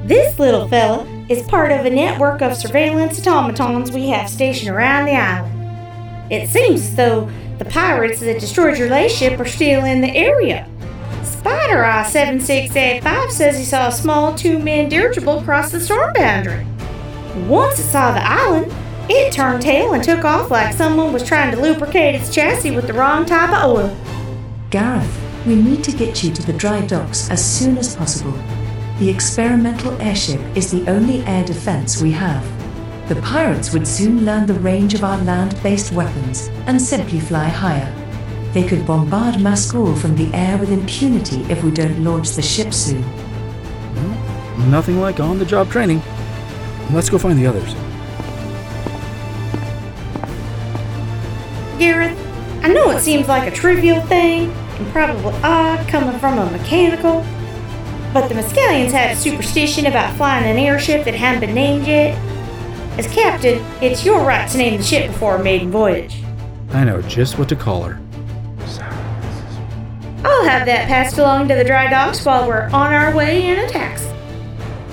This 0.04 0.38
little 0.38 0.66
fella 0.68 1.06
is 1.28 1.46
part 1.46 1.70
of 1.70 1.86
a 1.86 1.90
network 1.90 2.42
of 2.42 2.56
surveillance 2.56 3.24
automatons 3.24 3.92
we 3.92 4.08
have 4.08 4.28
stationed 4.28 4.74
around 4.74 5.06
the 5.06 5.14
island. 5.14 6.32
It 6.32 6.48
seems 6.48 6.80
as 6.80 6.96
though 6.96 7.30
the 7.58 7.64
pirates 7.66 8.20
that 8.20 8.40
destroyed 8.40 8.78
your 8.78 8.88
layship 8.88 9.38
are 9.38 9.46
still 9.46 9.84
in 9.84 10.00
the 10.00 10.14
area. 10.14 10.68
Spider 11.22 11.84
Eye 11.84 12.08
7685 12.08 13.30
says 13.30 13.58
he 13.58 13.64
saw 13.64 13.88
a 13.88 13.92
small 13.92 14.34
two 14.34 14.58
man 14.58 14.88
dirigible 14.88 15.42
cross 15.42 15.70
the 15.70 15.80
storm 15.80 16.12
boundary. 16.12 16.66
Once 17.46 17.78
it 17.78 17.84
saw 17.84 18.12
the 18.12 18.26
island, 18.26 18.72
it 19.08 19.32
turned 19.32 19.62
tail 19.62 19.92
and 19.92 20.02
took 20.02 20.24
off 20.24 20.50
like 20.50 20.74
someone 20.74 21.12
was 21.12 21.26
trying 21.26 21.52
to 21.52 21.60
lubricate 21.60 22.16
its 22.16 22.34
chassis 22.34 22.74
with 22.74 22.86
the 22.86 22.92
wrong 22.92 23.24
type 23.24 23.50
of 23.50 23.70
oil. 23.70 23.96
Gareth, 24.70 25.19
we 25.46 25.54
need 25.54 25.82
to 25.84 25.92
get 25.92 26.22
you 26.22 26.30
to 26.32 26.42
the 26.42 26.52
dry 26.52 26.84
docks 26.86 27.30
as 27.30 27.42
soon 27.42 27.78
as 27.78 27.96
possible. 27.96 28.38
The 28.98 29.08
experimental 29.08 29.98
airship 30.00 30.40
is 30.54 30.70
the 30.70 30.86
only 30.90 31.24
air 31.24 31.44
defense 31.44 32.02
we 32.02 32.10
have. 32.12 32.44
The 33.08 33.20
pirates 33.22 33.72
would 33.72 33.88
soon 33.88 34.26
learn 34.26 34.46
the 34.46 34.54
range 34.54 34.92
of 34.92 35.02
our 35.02 35.16
land 35.24 35.58
based 35.62 35.92
weapons 35.92 36.48
and 36.66 36.80
simply 36.80 37.20
fly 37.20 37.48
higher. 37.48 37.90
They 38.52 38.68
could 38.68 38.86
bombard 38.86 39.36
Maskul 39.36 39.96
from 39.98 40.14
the 40.14 40.32
air 40.34 40.58
with 40.58 40.70
impunity 40.70 41.40
if 41.50 41.64
we 41.64 41.70
don't 41.70 42.04
launch 42.04 42.30
the 42.32 42.42
ship 42.42 42.74
soon. 42.74 43.02
Nothing 44.70 45.00
like 45.00 45.20
on 45.20 45.38
the 45.38 45.46
job 45.46 45.70
training. 45.70 46.02
Let's 46.92 47.08
go 47.08 47.16
find 47.16 47.38
the 47.38 47.46
others. 47.46 47.72
Gareth, 51.78 52.18
I 52.62 52.68
know 52.68 52.90
it 52.90 53.00
seems 53.00 53.26
like 53.26 53.50
a 53.50 53.56
trivial 53.56 54.02
thing 54.02 54.52
and 54.80 54.92
probably 54.92 55.32
odd 55.42 55.86
coming 55.88 56.18
from 56.18 56.38
a 56.38 56.50
mechanical, 56.50 57.24
but 58.12 58.28
the 58.28 58.34
Mescalians 58.34 58.90
had 58.90 59.12
a 59.12 59.16
superstition 59.16 59.86
about 59.86 60.16
flying 60.16 60.50
an 60.50 60.56
airship 60.56 61.04
that 61.04 61.14
hadn't 61.14 61.40
been 61.40 61.54
named 61.54 61.86
yet. 61.86 62.18
As 62.98 63.06
captain, 63.06 63.64
it's 63.82 64.04
your 64.04 64.24
right 64.24 64.50
to 64.50 64.58
name 64.58 64.78
the 64.78 64.82
ship 64.82 65.06
before 65.08 65.36
a 65.36 65.42
maiden 65.42 65.70
voyage. 65.70 66.22
I 66.70 66.84
know 66.84 67.02
just 67.02 67.38
what 67.38 67.48
to 67.50 67.56
call 67.56 67.84
her. 67.84 68.00
I'll 70.24 70.44
have 70.44 70.66
that 70.66 70.88
passed 70.88 71.18
along 71.18 71.48
to 71.48 71.54
the 71.54 71.64
dry 71.64 71.88
docks 71.88 72.24
while 72.24 72.46
we're 72.48 72.68
on 72.70 72.92
our 72.92 73.14
way 73.14 73.46
in 73.48 73.58
a 73.58 73.68
taxi. 73.68 74.08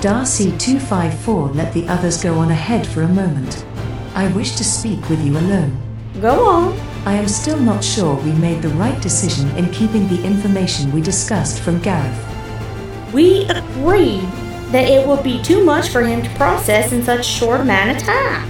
Darcy 0.01 0.55
254 0.57 1.49
let 1.49 1.73
the 1.73 1.87
others 1.87 2.21
go 2.21 2.35
on 2.35 2.51
ahead 2.51 2.85
for 2.85 3.01
a 3.01 3.07
moment. 3.07 3.65
I 4.13 4.27
wish 4.33 4.55
to 4.57 4.63
speak 4.63 5.09
with 5.09 5.23
you 5.23 5.37
alone. 5.37 5.79
Go 6.21 6.47
on. 6.47 6.86
I 7.05 7.13
am 7.13 7.27
still 7.27 7.59
not 7.59 7.83
sure 7.83 8.15
we 8.15 8.31
made 8.33 8.61
the 8.61 8.69
right 8.69 9.01
decision 9.01 9.49
in 9.57 9.71
keeping 9.71 10.07
the 10.07 10.23
information 10.23 10.91
we 10.91 11.01
discussed 11.01 11.61
from 11.61 11.79
Gareth. 11.79 13.13
We 13.13 13.45
agreed 13.45 14.27
that 14.71 14.89
it 14.89 15.07
would 15.07 15.23
be 15.23 15.41
too 15.41 15.63
much 15.63 15.89
for 15.89 16.01
him 16.01 16.21
to 16.21 16.29
process 16.35 16.91
in 16.91 17.03
such 17.03 17.21
a 17.21 17.23
short 17.23 17.61
amount 17.61 17.91
of 17.91 18.03
time. 18.03 18.49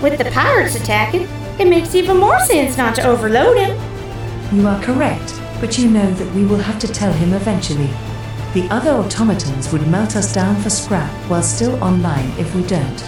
With 0.00 0.16
the 0.16 0.30
pirates 0.30 0.76
attacking, 0.76 1.28
it 1.58 1.68
makes 1.68 1.94
even 1.94 2.16
more 2.16 2.40
sense 2.40 2.76
not 2.78 2.94
to 2.94 3.06
overload 3.06 3.58
him. 3.58 3.76
You 4.56 4.66
are 4.66 4.82
correct, 4.82 5.38
but 5.60 5.76
you 5.76 5.90
know 5.90 6.10
that 6.12 6.34
we 6.34 6.46
will 6.46 6.58
have 6.58 6.78
to 6.80 6.88
tell 6.88 7.12
him 7.12 7.34
eventually. 7.34 7.90
The 8.54 8.66
other 8.70 8.92
automatons 8.92 9.70
would 9.72 9.86
melt 9.88 10.16
us 10.16 10.32
down 10.32 10.56
for 10.62 10.70
scrap 10.70 11.10
while 11.28 11.42
still 11.42 11.82
online 11.84 12.30
if 12.38 12.54
we 12.54 12.62
don't. 12.62 13.02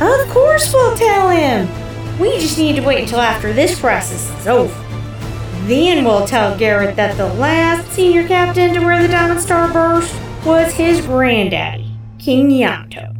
Of 0.00 0.28
course 0.30 0.72
we'll 0.72 0.96
tell 0.96 1.28
him. 1.28 1.87
We 2.18 2.40
just 2.40 2.58
need 2.58 2.74
to 2.74 2.82
wait 2.82 3.02
until 3.02 3.20
after 3.20 3.52
this 3.52 3.78
crisis 3.78 4.28
is 4.40 4.48
over. 4.48 4.74
Oh. 4.74 5.64
Then 5.68 6.04
we'll 6.04 6.26
tell 6.26 6.58
Garrett 6.58 6.96
that 6.96 7.16
the 7.16 7.32
last 7.34 7.92
senior 7.92 8.26
captain 8.26 8.74
to 8.74 8.80
wear 8.80 9.00
the 9.00 9.08
Diamond 9.08 9.40
Star 9.40 9.72
Burst 9.72 10.12
was 10.44 10.72
his 10.72 11.04
granddaddy, 11.06 11.94
King 12.18 12.50
Yamato. 12.50 13.14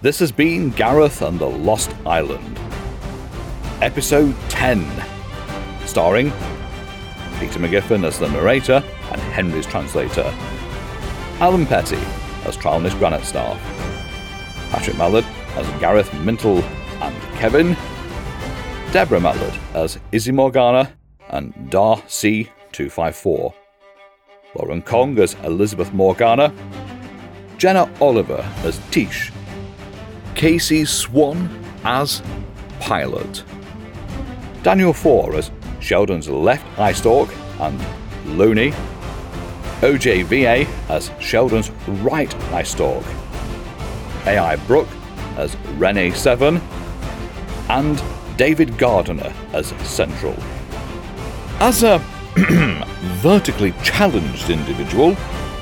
This 0.00 0.18
has 0.18 0.32
been 0.32 0.70
Gareth 0.70 1.22
and 1.22 1.38
the 1.38 1.48
Lost 1.48 1.94
Island. 2.04 2.58
Episode 3.80 4.34
10. 4.48 4.84
Starring 5.86 6.32
Peter 7.38 7.60
McGiffin 7.60 8.04
as 8.04 8.18
the 8.18 8.28
narrator 8.28 8.82
and 9.12 9.20
Henry's 9.20 9.66
translator. 9.66 10.34
Alan 11.40 11.66
Petty 11.66 11.98
as 12.44 12.56
Trialness 12.56 12.96
Granite 12.98 13.24
Staff. 13.24 13.58
Patrick 14.70 14.96
Mallard 14.96 15.24
as 15.56 15.68
Gareth 15.80 16.08
Mintel 16.10 16.62
and 17.02 17.22
Kevin. 17.38 17.76
Deborah 18.92 19.18
Mallard 19.18 19.52
as 19.74 19.98
Izzy 20.12 20.30
Morgana 20.30 20.92
and 21.30 21.52
Darcy 21.70 22.44
254. 22.70 23.52
Lauren 24.54 24.80
Kong 24.80 25.18
as 25.18 25.34
Elizabeth 25.42 25.92
Morgana. 25.92 26.54
Jenna 27.58 27.90
Oliver 28.00 28.48
as 28.62 28.80
Tish. 28.92 29.32
Casey 30.36 30.84
Swan 30.84 31.48
as 31.82 32.22
Pilot. 32.78 33.42
Daniel 34.62 34.92
Four 34.92 35.34
as 35.34 35.50
Sheldon's 35.80 36.28
left 36.28 36.64
eye 36.78 36.92
stalk 36.92 37.28
and 37.58 37.84
Looney. 38.24 38.72
OJVA 39.80 40.66
as 40.88 41.10
Sheldon's 41.20 41.70
right 42.02 42.34
eye 42.52 42.62
stalk. 42.62 43.04
AI 44.26 44.56
Brooke 44.66 44.88
as 45.36 45.56
Renee 45.76 46.12
Seven. 46.12 46.60
And 47.68 48.02
David 48.36 48.76
Gardiner 48.78 49.32
as 49.52 49.68
Central. 49.88 50.34
As 51.60 51.82
a 51.82 51.98
vertically 53.20 53.72
challenged 53.82 54.50
individual, 54.50 55.16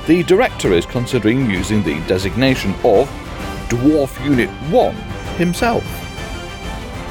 the 0.06 0.22
director 0.24 0.72
is 0.72 0.86
considering 0.86 1.50
using 1.50 1.82
the 1.82 2.00
designation 2.06 2.72
of 2.84 3.08
Dwarf 3.68 4.24
Unit 4.24 4.48
1 4.70 4.94
himself. 5.36 5.84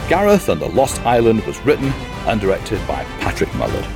Gareth 0.10 0.50
and 0.50 0.62
the 0.62 0.68
Lost 0.68 1.00
Island 1.06 1.46
was 1.46 1.60
written 1.62 1.88
and 2.28 2.42
directed 2.42 2.86
by 2.88 3.04
Patrick 3.20 3.54
Mallard. 3.56 3.88